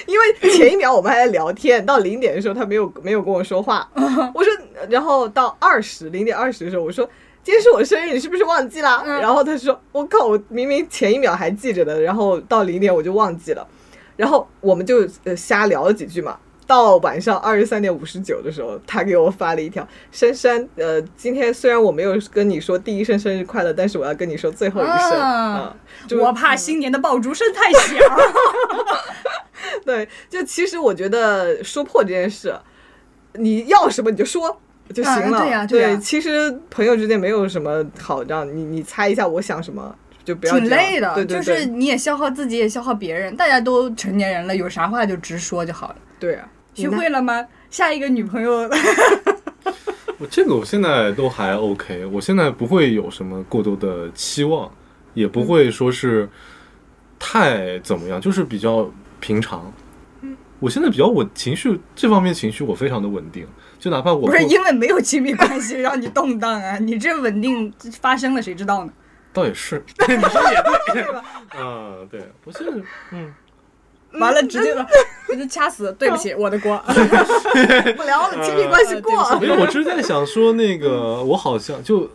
[0.06, 3.88] 因为前一秒我们还在聊天，到零点的时候他没有没有跟我说话，
[4.34, 4.52] 我说，
[4.88, 7.08] 然后到二十零点二十的时候，我说。
[7.42, 9.02] 今天是我生日，你是不是忘记了？
[9.02, 13.66] 嗯然后他说：“我靠，我明明前一秒还记着的，然后到零点我就忘记了。”
[14.14, 16.38] 然后我们就呃瞎聊了几句嘛。
[16.66, 25.18] 到晚上二十三点五十九的时候，他给我发了一条：“珊珊，呃，今天虽然我没有跟你说第一声生日快乐，但是我要跟你说最后一声。
[25.18, 25.74] 啊
[26.10, 27.98] 嗯我怕新年的爆竹声太响。
[29.86, 32.54] 对，就其实我觉得说破这件事，
[33.34, 34.60] 你要什么你就说
[34.94, 35.38] 就行了。
[35.38, 39.94] 啊对呀对呀其实朋友之间没有什么好让你你猜一下我想什么，
[40.24, 43.34] 就不要挺累的，对对就是你也消耗自己，也消耗别人。
[43.36, 45.96] 大家都成年人了，有啥话就直说就好了。
[46.18, 46.48] 对啊。
[46.72, 47.44] 学会了吗？
[47.68, 48.68] 下一个女朋友
[50.18, 54.70] 我这个我现在都还 OK，我现在不会有什么过多的期望，
[55.12, 56.28] 也不会说是
[57.18, 58.90] 太怎么样，就是比较
[59.20, 59.72] 平常。
[60.58, 63.46] 我现在比较稳，情绪这方面情绪我非常的稳定，
[63.78, 68.92] 就哪怕我不是因为没有亲密关系 让你动荡啊，你这稳定发生了谁知道呢？
[69.32, 70.62] 倒也是， 你说也
[70.92, 71.02] 对，
[71.58, 72.20] 啊，对。
[72.44, 72.72] 我现在
[73.12, 73.32] 嗯，
[74.20, 74.74] 完了，直接
[75.28, 76.76] 直接掐死，对不起，我的锅。
[77.96, 79.18] 不聊了，亲密关系过。
[79.18, 82.10] 呃没有，我只是在想说那个，我好像就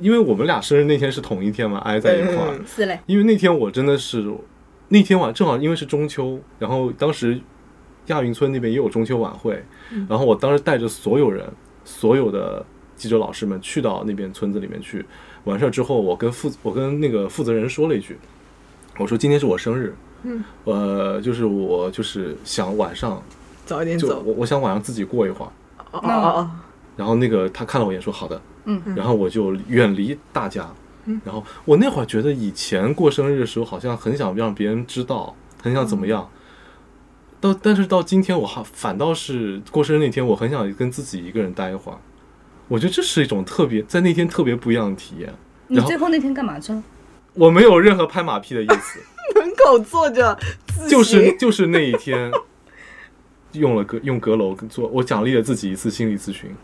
[0.00, 2.56] 因为我们俩生日那天是同一天嘛，挨在一块儿。
[2.58, 4.26] 嗯，是嘞，因为那天我真的是
[4.88, 7.40] 那天晚正好因为是中秋，然后当时
[8.06, 9.62] 亚运村那边也有中秋晚会，
[10.08, 11.46] 然后我当时带着所有人，
[11.84, 12.64] 所有的
[12.96, 15.04] 记者老师们去到那边村子里面去，
[15.44, 18.16] 完事儿之后，我跟负我跟那个负责人说了一句，
[18.98, 23.22] 我说今天是我生日，嗯，呃，就是我就是想晚上
[23.66, 24.22] 早一点走。
[24.24, 25.48] 我我想晚上自己过一会儿。
[25.90, 26.50] 哦哦哦，
[26.96, 30.68] 然后那个他看了我一眼说好的，嗯，然后我就远离大家，
[31.24, 36.30] 然后我那会儿觉得以前过生日的时候好像很想让别人知道，很想怎么样，
[37.40, 41.98] 到但是到今天我还反倒是过生日那天我很想跟自己一个人待一会儿，
[42.68, 45.32] 我觉得这是一种特别在那天特别不一样的体验。
[45.66, 46.82] 你然后最后那天干嘛去了？
[47.34, 49.00] 我没有任何拍马屁的意思，
[49.38, 52.30] 门口坐着自就是就是那一天。
[53.52, 56.54] 用了阁用阁楼做，我奖励了自己一次心理咨询。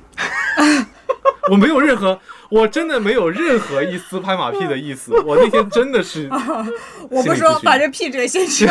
[1.50, 2.20] 我没有任何，
[2.54, 5.12] 我真的没有任何一丝拍马屁的意思。
[5.26, 6.28] 我那天真的是，
[7.10, 8.64] 我不说，把这屁这个先去。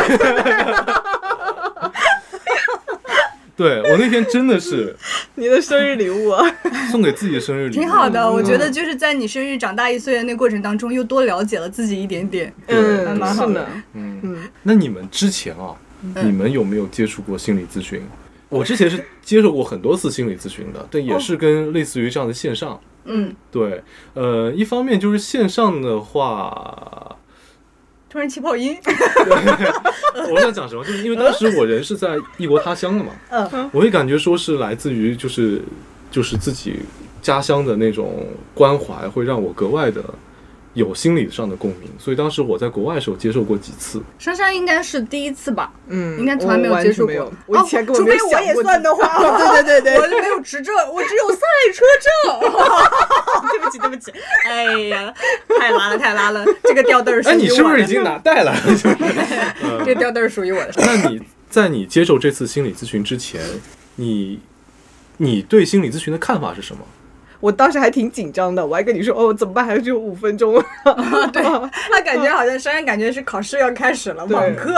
[3.56, 4.96] 对我那天真的是
[5.36, 6.42] 你的生日礼物啊。
[6.90, 12.50] 送给自己的生日礼物，挺好的，我觉嗯得就是在你生日长大一岁的那过程当中，又多了解了自己一点点。
[12.66, 13.68] 对嗯，蛮好的。
[13.92, 18.02] 嗯嗯，那你们之前啊，嗯你们有没有接触过心理咨询？
[18.48, 22.80] 我之前是接受过很多次心理咨询的，但也是跟类似于这样的线上。
[23.04, 23.82] 嗯，对，
[24.14, 27.16] 呃，一方面就是线上的话，
[28.08, 28.76] 突然起泡音。
[30.30, 35.62] 我想讲什么，就是因为当时我人是在异国他乡的嘛，嗯，我会感觉说是来自于就是
[36.10, 36.80] 就是自己
[37.20, 40.02] 家乡的那种关怀，会让我格外的
[40.74, 41.88] 有心理上的共鸣。
[41.98, 45.72] 所以当时我在国外的时候接受过几次，珊珊应该是第一次吧？
[45.88, 47.32] 嗯，应该从来没有接受过。
[47.46, 51.40] 我以前根本没有哦除非我也算的话， 对对对对我就，没有执证，我只有赛
[51.72, 52.50] 车证。
[53.50, 54.12] 对不起，对不起，
[54.44, 55.12] 哎呀，
[55.58, 57.44] 太拉了，太拉了，这个吊带儿属于哎，我的。
[57.44, 58.54] 你是不是已经拿带了？
[59.84, 60.72] 这个吊带儿属于我的？
[60.76, 63.40] 那你在你接受这次心理咨询之前，
[63.96, 64.40] 你
[65.18, 66.82] 你对心理咨询的看法是什么？
[67.44, 69.66] 我当时还挺紧张的，我还跟你说哦，怎么办？
[69.66, 70.54] 还只有五分钟。
[71.30, 74.74] 对他感觉好像珊珊感觉是考试要开始了，网课。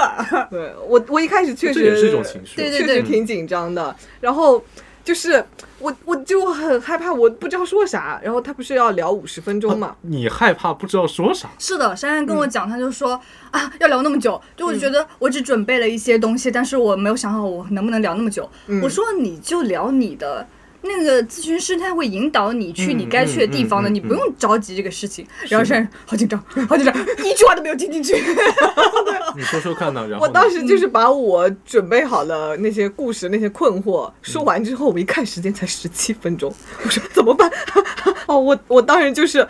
[0.50, 2.56] 对我，我一开始确实这也是一种情绪。
[2.56, 3.94] 对对确实挺紧张的。
[4.20, 4.60] 然后
[5.04, 5.44] 就是
[5.78, 8.20] 我，我就很害怕，我不知道说啥。
[8.20, 9.94] 然后他不是要聊五十分钟嘛？
[10.00, 13.12] 你害怕不知道说啥，是的，珊珊跟我讲，他就说、
[13.52, 18.50] 啊，要聊那么久，就我觉得我只准备了一些东西，但是我没有想好我能不能聊那么久。
[18.82, 20.44] 我说你就聊你的。
[20.86, 25.26] 那个咨询师他会引导你去嗯你该去的地方的，嗯嗯你不用着急这个事情。
[25.48, 28.14] 然后珊珊好紧张，好紧张，一句话都没有听进去。
[29.36, 30.06] 你说说看呢？
[30.08, 37.50] 然后我当时就是把我准备好了那些故事、那些困惑说完之后，我一看时间才十七分钟，我说怎么办？
[38.26, 39.46] 哦，我我当时就是，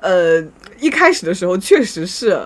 [0.00, 0.42] 呃，
[0.80, 2.40] 一开始的时候确实是。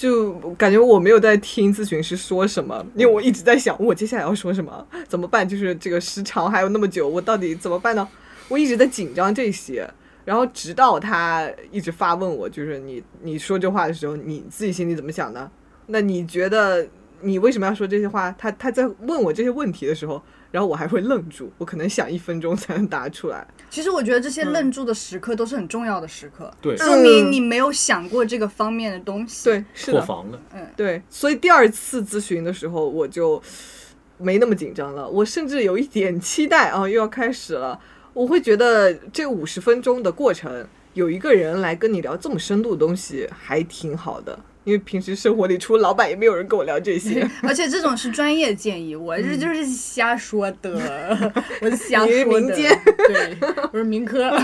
[0.00, 5.46] 就感觉我没有在听咨询师说什么，因为我一直在想我接下来要说什么，怎么办？
[5.46, 8.08] 就是这个时长还有那么久，我到底怎么办呢？
[8.48, 9.86] 我一直在紧张这些，
[10.24, 15.50] 然后直到他一直发问我，就是你你说这话的时候，你自己心里怎么想的？
[15.88, 16.88] 那你觉得
[17.20, 18.34] 你为什么要说这些话？
[18.38, 23.46] 他他在问我这些问题的时候，然后我还会愣住，我可能想一分钟才能答出来。
[23.70, 29.44] 其实我觉得这些愣住的时刻都是很重要的时刻，对，说明你没有想过这个方面的东西。
[29.44, 30.40] 对，是的，破防了。
[30.76, 33.40] 对，所以第二次咨询的时候我就
[34.18, 37.78] 没那么紧张了，我甚至有一点期待啊，又要开始了。
[38.12, 44.36] 我会觉得这五十分钟的过程，有一个人来跟你聊这么深度的东西，还挺好的。
[44.64, 47.26] 因为平时生活里除了老板，也没有人跟我聊这些。
[47.42, 51.32] 而且这种是专业建议，我这就是瞎说的，
[51.62, 52.24] 我是瞎说的。
[52.24, 53.36] 民间对，
[53.72, 54.30] 我是民科。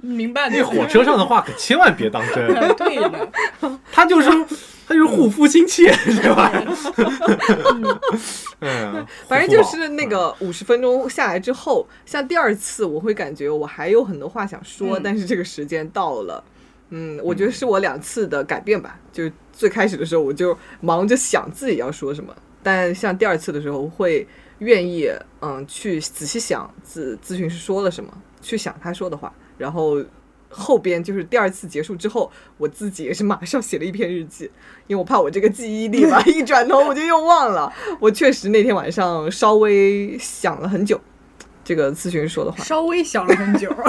[0.00, 0.56] 明白的。
[0.56, 3.28] 那火车上的话可千万别当真，对的，
[3.92, 4.28] 他就是
[4.86, 6.50] 他就是护肤心切，对吧？
[8.60, 16.42] 嗯，反正就是那个五十分钟下来之后，像第二次我会感觉我还有很多话想说，嗯但是这个时间到了。
[16.94, 19.00] 嗯，我觉得是我两次的改变吧。
[19.10, 24.26] 就是最开始的时候，我就忙着想自己要说什么，但像第二次的时候，会
[24.58, 28.12] 愿意嗯去仔细想咨咨询师说了什么，
[28.42, 30.02] 去想他说的话，然后
[30.50, 34.44] 后边就是第二次结束之后，我自己也是马上写了一篇日记，
[34.86, 37.72] 因为我怕我这个记忆力吧， 一转头我就又忘了。
[38.00, 41.00] 我确实那天晚上稍微想了很久，
[41.64, 42.62] 这个咨询师说的话。
[42.62, 43.74] 稍微想了很久。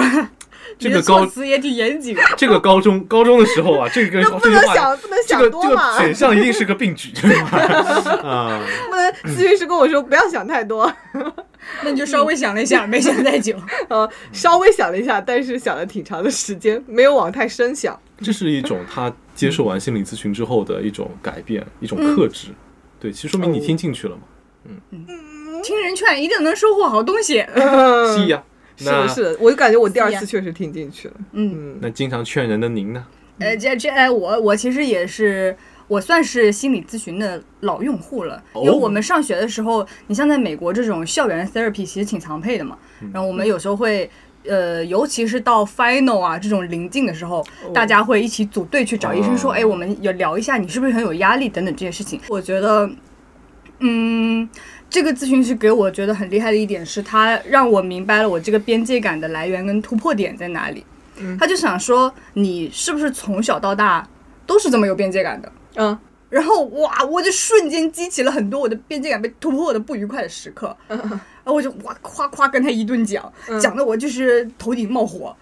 [0.78, 2.16] 这个高措辞也挺严谨。
[2.36, 7.58] 这个高中高中的时候啊，这个那不这句话能想，不能想这个这个多嘛，选项一定是个病句，对吧？
[8.22, 8.60] 啊，
[8.90, 10.92] 不能咨询师跟我说不要想太多，
[11.82, 13.56] 那你就稍微想了一下，没想太久。
[13.88, 17.98] 呃，稍微想了一下，但是想了挺长的时间，没有往太深想。
[18.22, 22.48] 这是一种他接受完心理咨询之后的一种改变，一种克制。
[23.00, 24.22] 对，其实说明你听进去了嘛。
[24.90, 25.06] 嗯
[25.62, 27.42] 听人劝一定能收获好东西。
[28.14, 28.42] 是呀，
[28.76, 31.14] 是的，是的，我就感觉我第二次确实听进去了。
[31.32, 33.04] 嗯，嗯那经常劝人的您呢？
[33.38, 35.56] 呃，这这哎，我我其实也是，
[35.88, 38.42] 我算是心理咨询的老用户了。
[38.54, 42.78] 因为哦我们上学的时候，你像在美国这种校园 therapy 其实挺常配的嘛。
[43.12, 44.10] 然后我们有时候会。
[44.46, 52.20] 呃，尤其是到 final 啊这种临近的时候，大家会一起组队去找医生说，哦哎，我们也聊一下你是不是很有压力等等这些事情。
[52.28, 52.86] 我觉得，
[53.78, 54.46] 嗯，
[54.94, 60.86] 这个咨询师给我觉得很厉害的一点是，他让我明白了我这个边界感的来源跟突破点在哪里。
[61.36, 64.08] 他就想说，你是不是从小到大
[64.46, 65.52] 都是这么有边界感的？
[65.74, 65.98] 嗯
[66.30, 71.00] 然后哇，我就瞬间激起了很多我的边界感被突破的不愉快的时刻，然
[71.44, 75.34] 后我就哇夸夸跟他一顿讲，讲的我就是头顶冒火。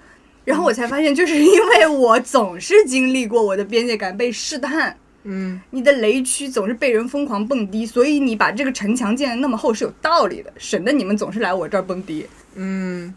[0.47, 12.27] 然后我才发现，就是因为我总是经历过我的边界感被试探，嗯你的雷区总是被人疯狂蹦迪，所以你把这个城墙建的那么厚是有道理的，省得你们总是来我这儿蹦迪。
[12.55, 13.15] 嗯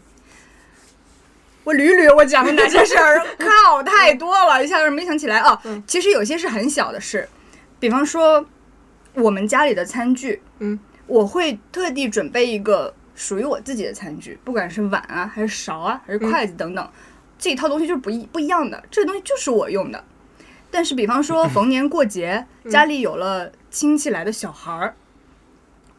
[1.64, 5.60] 我捋捋我讲的哪些事儿， 靠，太多了，一下子没想起来啊。
[5.84, 7.28] 其实有些是很小的事，
[7.80, 8.46] 比方说
[9.14, 10.78] 我们家里的餐具，嗯，
[11.08, 16.88] 我会特地准备一个属于我自己的餐具，不管是碗啊，还是勺啊，还是筷子等等，
[17.36, 20.04] 这一套东西就是不一不一样的，这个东西就是我用的。
[20.76, 24.94] 但是，比方说 逢年过节，家里有了亲戚来的小孩儿，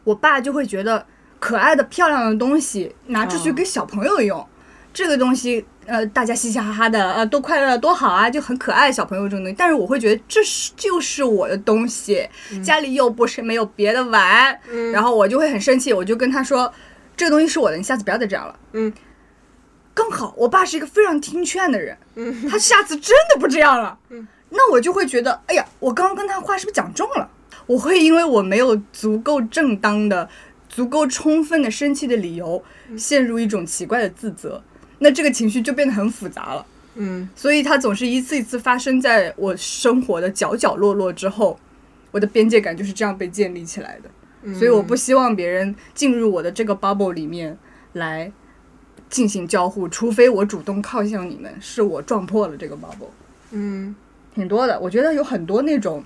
[0.04, 1.04] 我爸就会觉得
[1.40, 3.52] 可爱的、漂亮的东西拿出去哦。
[3.52, 4.46] 给小朋友用，
[4.94, 8.92] 这个东西，呃，大家嘻嘻哈哈的，呃，多快乐多好啊，就很可爱。
[8.92, 12.28] 小朋友这种东西，但是我会觉得这是就是我的东西，
[12.62, 14.92] 家里又不是没有别的玩，嗯。
[14.92, 16.72] 然后我就会很生气，我就跟他说，
[17.16, 18.56] 这个东西是我的，你下次不要再这样了。
[18.74, 18.92] 嗯，
[19.92, 22.48] 刚好我爸是一个非常听劝的人，嗯。
[22.48, 23.98] 他下次真的不这样了，
[24.50, 27.28] 那我就会觉得，哎呀，我刚刚跟他话是不是讲重了？
[27.66, 30.28] 我会因为我没有足够正当的、
[30.68, 32.62] 足够充分的生气的理由，
[32.96, 34.62] 陷入一种奇怪的自责，
[35.00, 36.66] 那这个情绪就变得很复杂了。
[37.00, 41.60] 嗯所以它总是一次一次发生在我生活的角角落落之后，
[42.10, 44.54] 我的边界感就是这样被建立起来的。
[44.54, 47.58] 所以我不希望别人进入我的这个 bubble 里面
[47.92, 48.32] 来
[49.10, 53.10] 进行交互，除非我主动靠向你们，是我撞破了这个 bubble。
[53.50, 53.94] 嗯
[54.38, 56.00] 挺多的，我觉得有很多那种，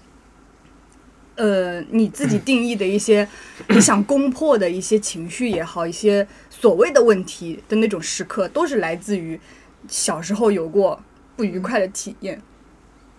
[1.37, 3.29] 呃，你自己 定义的一些
[3.69, 9.39] 你想攻破的一些情绪也好，一些所谓的问题的那种时刻，都是来自于
[9.87, 10.99] 小时候有过
[11.37, 12.41] 不愉快的体验，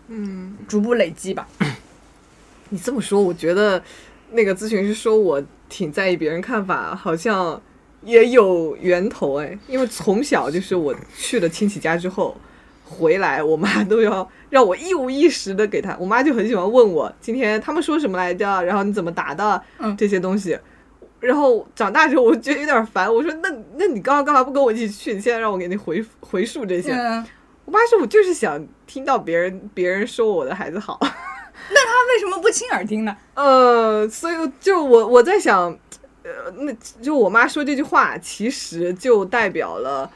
[0.07, 1.47] 嗯，逐步累积吧。
[2.69, 3.83] 你这么说，我觉得
[4.31, 7.61] 那个咨询师说我挺在意别人看法，好像
[8.03, 12.35] 也有源头哎，因为从小就是我去了亲戚家之后。
[12.93, 15.97] 回来，我妈都要让我一五一十的给她。
[15.99, 20.57] 我妈就很喜欢问我今天他们说什么来着，然后你怎么答的，嗯这些东西。
[21.19, 23.13] 然后长大之后，我觉得有点烦。
[23.13, 25.13] 我说那那你刚刚干嘛不跟我一起去？
[25.13, 26.91] 你现在让我给你回回述这些。
[26.91, 27.25] 嗯，
[27.65, 30.99] 我妈说我就是想听到别人别人说我的孩子好。
[31.69, 33.15] 那他为什么不亲耳听呢？
[33.35, 35.71] 呃，所以就我我在想，
[36.23, 40.11] 呃，那就我妈说这句话，其实就代表了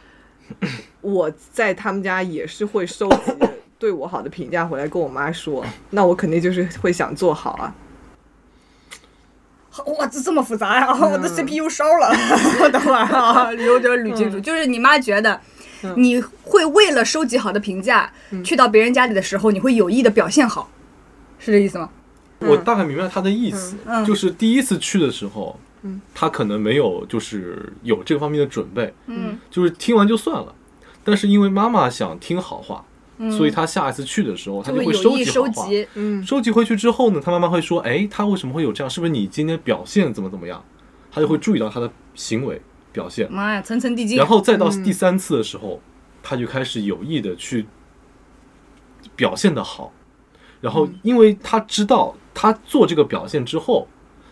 [1.07, 3.17] 我在他们家也是会收集
[3.79, 7.73] 对我好的评价回来跟我妈说，那我肯定就是会想做好啊。
[9.97, 12.69] 哇，这这么复杂呀、 我的 CPU 烧了。
[12.71, 15.39] 等会儿啊，有点捋清楚，就是你妈觉得。
[15.95, 18.11] 你会为了收集好的评价，
[18.43, 20.71] 去到别人家里的时候，你会有意的表现好，
[21.37, 21.87] 是这意思吗？
[22.39, 25.55] 我大概明白他的意思，就是第一次去的时候，
[26.15, 30.51] 他可能没有就是有这个方面的准备，嗯就是听完就算了。
[31.09, 32.83] 但是因为妈妈想听好话，
[33.17, 35.65] 嗯，所以他下一次去的时候，他就会收集好话。
[35.65, 35.87] 集。
[35.95, 38.89] 嗯收集回去之后呢，他妈妈会说：“哎，他为什么会有这样？
[38.89, 40.61] 是不是你今天表现怎么怎么样？”
[41.09, 44.17] 他就会注意到他的行为表现，妈呀，层层递进。
[44.17, 45.79] 然后再到嗯第三次的时候，
[46.21, 47.65] 他就开始有意的去
[49.15, 49.93] 表现的好，
[50.59, 53.87] 然后因为他知道他做这个表现之后，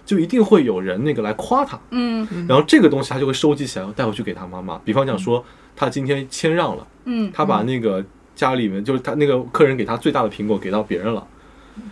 [0.06, 4.78] 就一定会有人那个来夸他，嗯然后这个东西他就会收集起来，带回去给他妈妈。
[4.86, 5.44] 比方讲说，
[5.76, 8.04] 他今天谦让了，嗯他把那个
[8.36, 11.26] 家里面就是他那个客人给他最大的苹果给到别人了，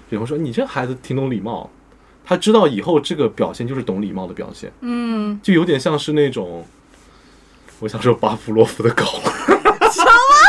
[0.09, 1.69] 比方说你这孩子挺懂礼貌，
[2.23, 6.65] 他知道以后这个表现就是懂礼貌的表现，嗯，就有点像是那种，
[7.79, 9.05] 我想说巴甫洛夫的狗。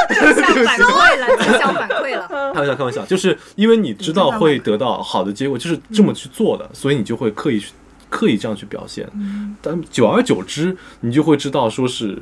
[0.06, 2.28] 正向反馈了，正向反馈了。
[2.52, 7.72] 开玩笑，开玩笑，就是因为你知道会得到好的结果，就是这么去做的，所以你就会刻意去
[8.10, 9.08] 刻意这样去表现。
[9.62, 12.18] 但久而久之，你就会知道，说是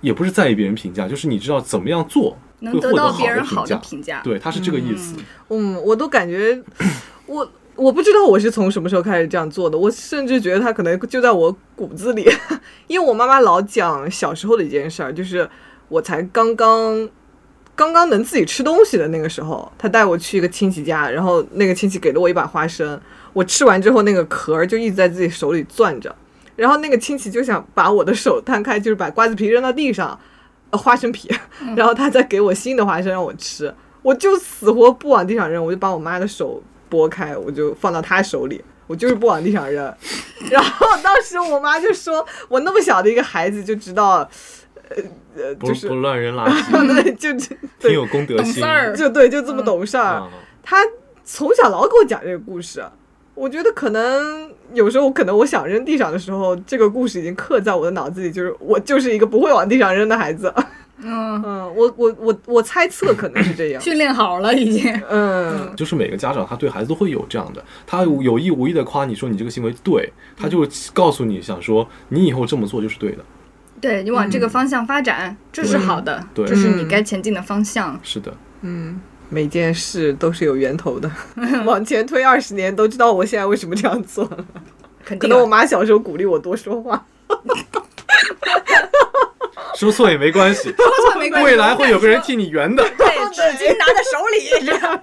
[0.00, 3.42] 也不是在意别人评价，就是你知道怎么样做能得到别人。
[3.44, 4.20] 好的评价。
[4.22, 5.16] 对，他是这个意思。
[5.48, 6.62] 嗯，我都感觉
[7.26, 12.28] 我我不知道我是从什么时候开始这样做的，我甚至觉得他可能就在我骨子里，
[12.86, 15.48] 因为我妈妈老讲小时候的一件事儿，就是
[15.88, 17.08] 我才刚刚。
[17.76, 23.00] 刚刚能自己吃东西的那个时候，她带我去一个亲戚家，然后那个亲戚给了我一把花生，
[23.32, 26.14] 我吃完之后，那个壳儿就一直在自己手里攥着，
[26.60, 30.20] 然后那个亲戚就想把我的手摊开，就是把瓜子皮扔到地上，
[30.68, 31.26] 呃，花生皮，
[31.74, 39.82] 然后他再给我新的花生让我吃，我就死活不往地上扔，我就把我妈的手拨开，我就放到她手里，我就是不往地上扔。
[40.50, 44.28] 然后当时我妈就说，我那么小的一个孩子就知道，
[44.90, 44.96] 呃
[45.34, 48.62] 呃，就是不不乱扔垃圾， 对，就就挺对，有公德心。
[48.94, 50.04] 就对，就这么懂事儿。
[50.04, 50.28] 啊。
[50.62, 50.76] 他
[51.24, 52.84] 从小老给我讲这个故事，
[53.40, 60.52] 我觉得可能有时候可能我想扔地上的时候，这个故事已经刻在我的脑子里，就是我就是一个不会往地上扔的孩子。
[61.02, 63.80] 嗯，嗯，我我我我猜测可能是这样。
[63.80, 64.92] 训练好了已经。
[65.08, 73.24] 嗯就是每个家长他对孩子都会有这样的，他有意无意的夸你说你这个行为对，他就告诉你想说你以后这么做就是对的。
[73.80, 77.98] 对你往这个方向发展，这是好的，对这是你该前进的方向。
[78.02, 79.00] 是的，嗯，
[79.30, 81.10] 每件事都是有源头的，
[81.64, 84.44] 往前推二十年都知道我现在为什么这样做了。
[85.04, 85.20] 肯定啊。
[85.20, 87.06] 可能我妈小时候鼓励我多说话。
[89.76, 95.00] 说错也没关系，说错没关系，未来会有个人替你圆的，对纸巾拿在手里，这 样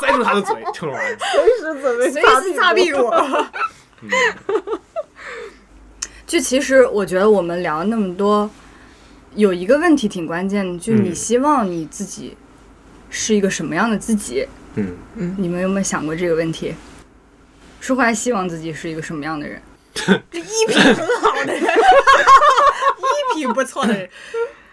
[0.00, 1.16] 塞住他的嘴，这种玩意儿。
[1.20, 3.12] 随时准备随时擦屁股。
[6.26, 8.50] 就其实我觉得我们聊那么多，
[9.36, 11.14] 有一个问题挺关键的，就你嗯。
[11.14, 12.36] 希望你自己
[13.10, 14.46] 是一个什么样的自己？
[14.74, 16.74] 嗯嗯，你们有没有想过这个问题？
[17.80, 19.60] 舒怀希望自己是一个什么样的人？
[19.94, 24.08] 这衣品很好的人， 衣品不错的人，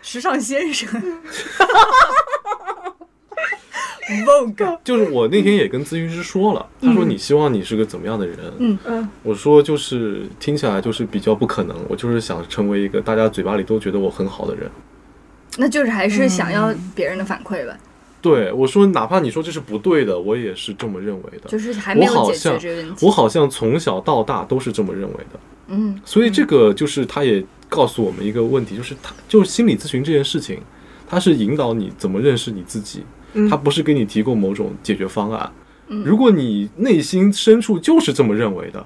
[0.01, 0.87] 时尚先生，
[4.25, 8.37] Vogue，就是我那天也跟咨询师说了，他说你希望你是个怎么样的人？
[8.59, 14.69] 嗯嗯我说就是听起来就是比较不可能，我就是想成为一个大家嘴巴里都觉得我很好的人。
[15.57, 17.75] 那就是还是想要别人的反馈吧，
[18.25, 21.47] 对我说，哪怕你说这是不对的，我也是这么认为的。
[21.47, 23.05] 就是还没有解决我好像这个问题。
[23.05, 30.59] 我好像从小到大都是这么认为的，嗯所以这个就是他也告诉我们一个问题，就是他就是心理咨询这件事情，
[31.07, 33.03] 他是引导你怎么认识你自己，
[33.33, 35.51] 嗯它不是给你提供某种解决方案。
[35.87, 38.83] 如果你内心深处就是这么认为的，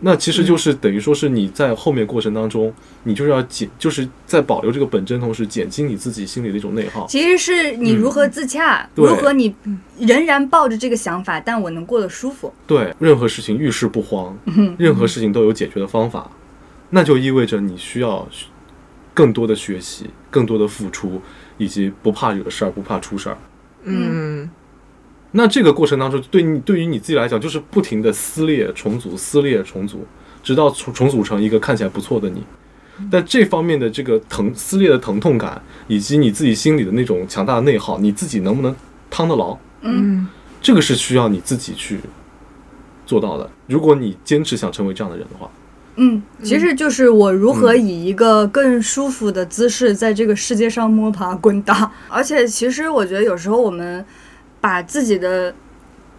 [0.00, 2.72] 那其实就是等于说是你在后面过程当中，
[3.02, 7.04] 你就是要减，就是在保留这个本真同时，减轻你自己心里的一种内耗。
[7.08, 9.52] 其实是你如何自洽，嗯如何你
[9.98, 12.52] 仍然抱着这个想法，但我能过得舒服。
[12.66, 16.30] 对，任何事情遇事不慌，嗯任何事情都有解决的方法，
[16.90, 18.28] 那就意味着你需要
[19.12, 21.20] 更多的学习，更多的付出，
[21.56, 23.38] 以及不怕惹事儿，不怕出事儿。
[23.82, 24.48] 嗯
[25.32, 30.06] 那这个过程当中，对你对于你自己来讲，就是不停的撕裂、重组、撕裂、重组，
[30.42, 32.42] 直到重重组成一个看起来不错的你。
[33.10, 38.74] 但这方面的这个疼撕裂的疼痛感，以及你自己心里的那种强大的内耗，你自己能不能
[39.10, 39.56] 趟得牢？
[39.82, 40.26] 嗯
[40.60, 42.00] 这个是需要你自己去
[43.06, 43.48] 做到的。
[43.68, 45.48] 如果你坚持想成为这样的人的话，
[45.94, 51.92] 嗯，其实就是我如何以一个更舒服的姿势在这个世界上摸爬滚打。
[52.08, 54.04] 而且，其实我觉得有时候我们
[54.60, 55.54] 把自己的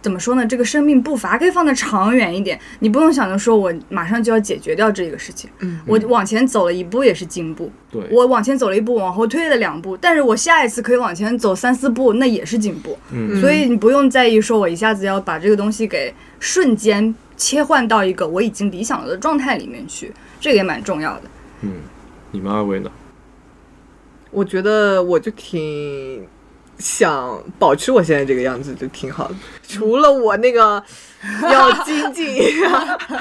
[0.02, 2.58] 怎么说呢，这个生命步伐可以放得长远一点。
[2.78, 12.98] 你不用想着说我马上就要解决掉这个事情，嗯我往前走了一步也是进步，对，我往前走了一步，往后退了两步，但是我下一次可以往前走三四步，那也是进步。
[13.12, 20.10] 嗯所以你不用在意说我一下子要把这个东西给瞬间切换到一个我已经理想了的状态里面去，
[20.40, 21.22] 这个也蛮重要的。
[21.60, 21.72] 嗯，
[22.30, 22.90] 你们二位呢？
[24.30, 26.24] 我觉得我就挺
[26.80, 29.34] 想保持我现在这个样子，就挺好的。
[29.68, 30.82] 除了我那个
[31.44, 32.26] 要精进，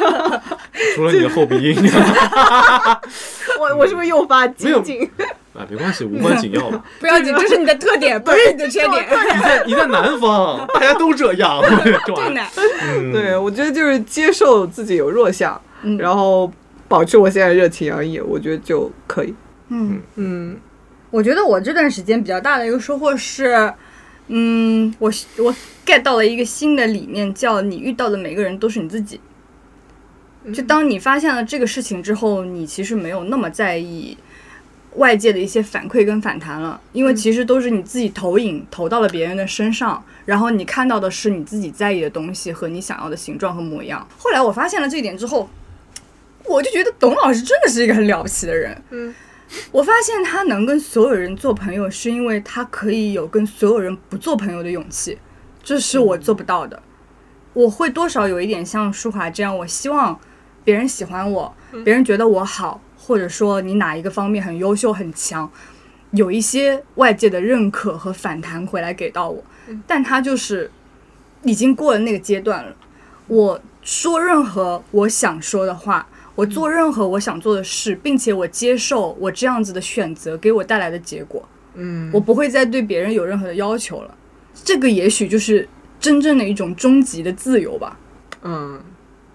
[0.96, 1.76] 除了你的后鼻音，
[3.60, 5.08] 我我是不是又发精进？
[5.54, 6.82] 啊，没关系，无关紧要吧。
[7.00, 9.06] 不要紧，这是你的特点，不是你的缺点。
[9.36, 15.98] 你在你在南方，大家都这样，对对，我觉得就是接受自己有弱项，嗯。
[15.98, 16.50] 然后
[16.88, 19.34] 保持我现在热情洋溢，我觉得就可以。
[19.70, 20.58] 嗯，嗯
[21.12, 23.74] 我觉得我这段时间比较大的一个收获是，
[24.28, 25.56] 嗯，我我
[25.86, 29.20] get 到了一个新的理念，叫你遇到的每个人都是你自己。
[30.54, 34.18] 就当你发现了这个事情之后，你其实没有那么在意
[34.96, 44.08] 外界的一些反馈跟反弹了，因为其实都是你自己投影投到了别人的身上，然后你看到的是你自己在意的东西和你想要的形状和模样。
[44.18, 45.50] 后来我发现了这一点之后，
[46.46, 48.82] 我就觉得董老师真的是一个很了不起的人。
[48.92, 49.14] 嗯，
[49.72, 55.18] 我发现他能跟所有人做朋友，是因为他可以有跟所有人不做朋友的勇气，
[55.64, 56.82] 这是我做不到的。
[57.54, 60.20] 我会多少有一点像舒华这样，我希望
[60.64, 65.52] 别人喜欢我，别人觉得我好，或者说你哪一个方面很优秀很强，
[66.12, 69.44] 有一些外界的认可和反弹回来给到我。
[69.88, 70.72] 但他就是
[71.44, 72.76] 已经过了那个阶段了。
[73.28, 76.08] 我说任何我想说的话，
[76.40, 81.46] 我做任何我想做的事，并且我接受我这样子的选择给我带来的结果。
[81.76, 84.16] 嗯，我不会再对别人有任何的要求了。
[84.64, 85.68] 这个也许就是
[86.00, 88.00] 真正的一种终极的自由吧。
[88.44, 88.80] 嗯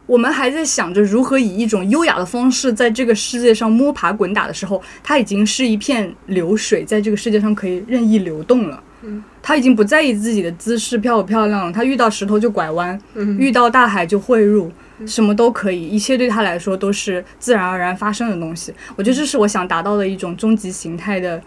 [0.06, 8.82] 我们还在想着如何以一种优雅的方式在这个世界上摸爬滚打的时候，它已经是一片流水，在这个世界上可以任意流动了。
[9.02, 14.70] 嗯，他已经不在意自己的姿势漂不漂亮了，他遇到石头就拐弯，嗯遇到大海就汇入，
[15.06, 18.74] 什么都可以，一切对他来说都是自然而然发生的东西。
[18.96, 21.40] 我觉得这是我想达到的一种终极形态的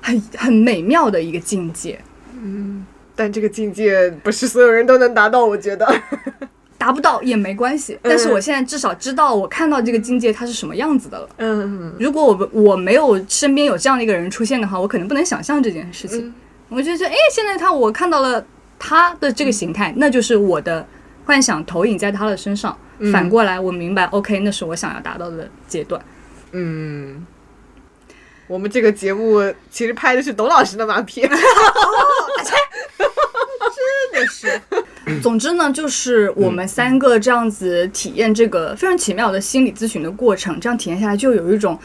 [0.00, 1.98] 很很美妙的一个境界。
[2.42, 2.84] 嗯
[3.16, 5.86] 但这个境界不是所有人都能达到，我觉得。
[6.76, 11.26] 达不到也没关系，但是我现在至少知道我看到这个境界它是什么样子的了。
[11.38, 16.34] 嗯如果我不我没有身边有这样的一个人出现的话，我可能不能想象这件事情。
[16.68, 18.44] 我就觉得，哎，现在他我看到了
[18.78, 20.86] 他的这个形态，那就是我的
[21.24, 22.76] 幻想投影在他的身上。
[23.12, 26.00] 反过来，我明白，OK，那是我想要达到的阶段。
[26.52, 27.26] 嗯，
[28.46, 31.22] 我们这个节目其实拍的是董老师的马屁。
[33.74, 34.60] 真的是。
[35.20, 41.78] 总之呢，就是我们三个这样子体验这个非常奇妙的心理咨询的过程，这样体验下来，就有一种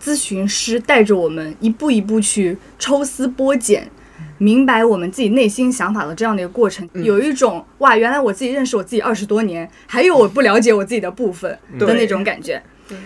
[0.00, 3.90] 咨询师带着我们一步一步去抽丝剥茧。
[4.38, 12.62] 明白我们自己内心想法的这样的一个过程，有一种哇，原来我自己认识我自己二十多年，还有我不了解我自己的部分的那种感觉。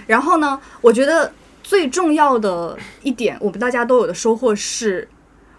[0.07, 5.09] 然后呢，我觉得最重要的一点，我们大家都有的收获是，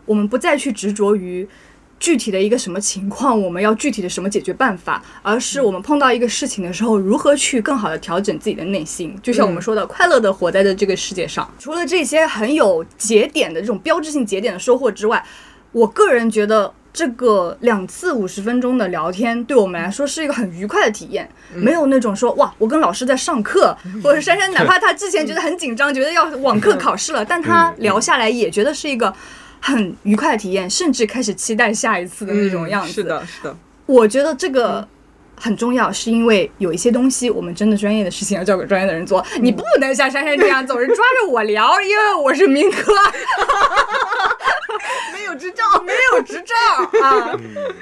[0.05, 1.47] 我们不再去执着于
[1.99, 9.15] 具体的一个什么情况，我们要具体的什么解决办法，而是我们碰到一个事情的时候，如何去更好的调整自己的内心。
[9.21, 11.49] 就像我们说的，快乐的活在的这个世界上。
[11.59, 15.23] 除了这些很有节点的这种标志性节点的收获之外，
[15.71, 16.73] 我个人觉得。
[16.91, 29.13] 这个两次五十分钟的聊天，对我们来说是一个很愉快的体验，没有那种说哇，我跟老师在上课，或者珊珊哪怕她之前觉得很紧张，觉得要网课考试了，但她聊下来也觉得是一个
[29.61, 32.91] 很愉快的体验，甚至开始期待下一次的那种样子。
[32.91, 33.55] 是的，是的。
[33.85, 34.85] 我觉得这个
[35.35, 42.91] 很重要，是因为有一些东西我们真的专业的事情要交给专业的人做，你不能像珊珊这样总是抓着我聊，因为我是民科，
[45.49, 46.55] 执照， 没有执照
[47.01, 47.39] 啊。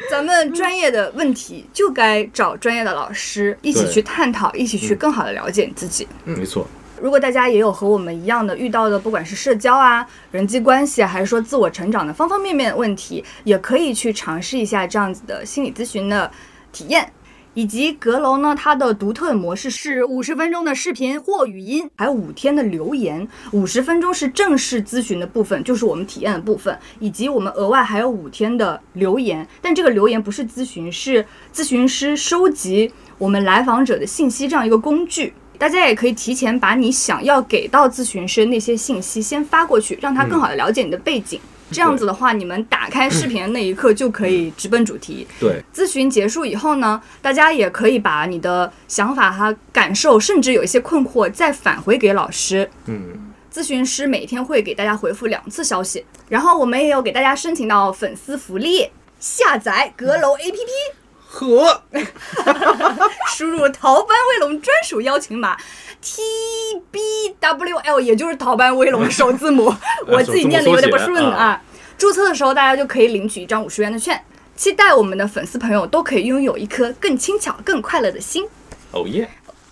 [0.09, 6.07] 咱们专业的问题就该找专业的老师一起去探讨，一起去更好的了解你自己。
[6.23, 6.67] 没错，
[7.01, 16.31] 如果大家也有和我们一样的遇到的，不管是社交啊、人际关系啊，还是说自我成长的方方面面的问题，也可以去尝试一下这样子的心理咨询的
[16.71, 17.11] 体验。
[17.57, 23.27] 以及阁楼呢，它的独特模式是五十分钟的视频或语音，还有五天的留言。
[23.51, 29.47] 五十分钟是正式咨询的部分，就是我们体验的部分，以及我们额外还有五天的留言。
[29.59, 35.33] 但这个留言不是咨询，是咨询师收集我们来访者的信息这样一个工具。
[35.57, 41.39] 大家也可以提前把你想要给到咨询师那些信息先发过去，让他更好的了解你的背景。
[41.71, 45.27] 这样子的话，你们打开视频的那一刻就可以直奔主题。
[45.39, 52.69] 对，咨询结束以后呢，大家也可以把你的想法和感受，甚至有一些困惑再返回给老师。
[52.85, 58.89] 嗯，咨询师每天会给大家回复两次消息，然后我们也有给大家申请到粉丝福利，
[59.19, 60.93] 下载阁楼 APP，
[61.25, 61.83] 和，
[63.35, 65.57] 输入逃班威龙专属邀请码
[66.03, 69.73] TBWL，也就是逃班威龙的首字母，
[70.07, 71.61] 我自己念的有点不顺啊。
[71.97, 74.21] 注册的时候，大家就可以领取一张五十元的券。
[74.55, 78.43] 期待我们的粉丝朋友都可以拥有一颗更轻巧、更快乐的心。
[78.91, 79.29] 哦耶，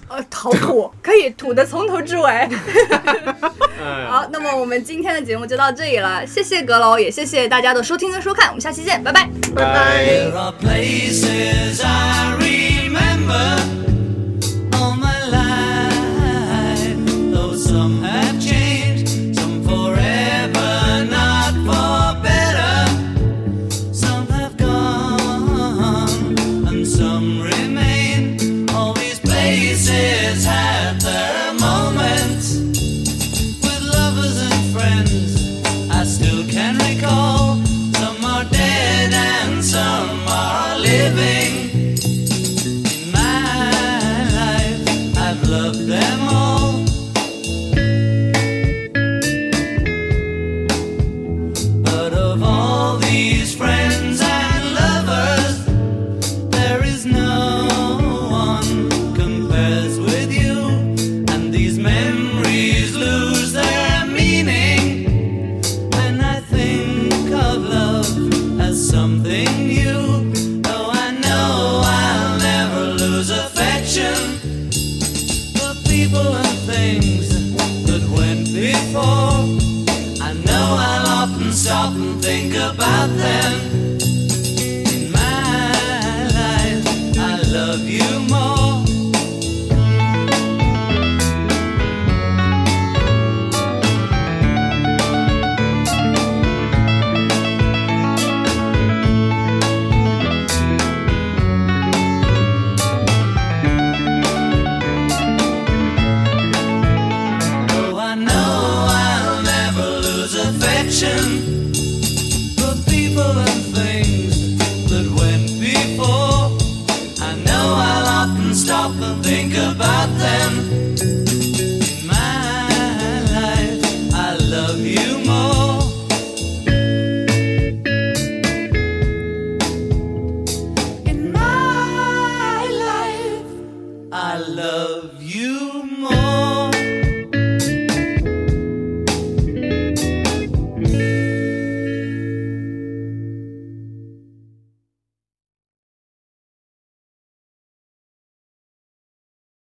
[0.08, 2.30] 呃，好土， 可以土的从头至尾。
[3.82, 9.28] 哎，好，那么我们今天的节目就到这里了，谢谢阁楼，也谢谢大家的收听跟收看，我们下期见，拜拜。
[9.56, 10.32] 拜拜。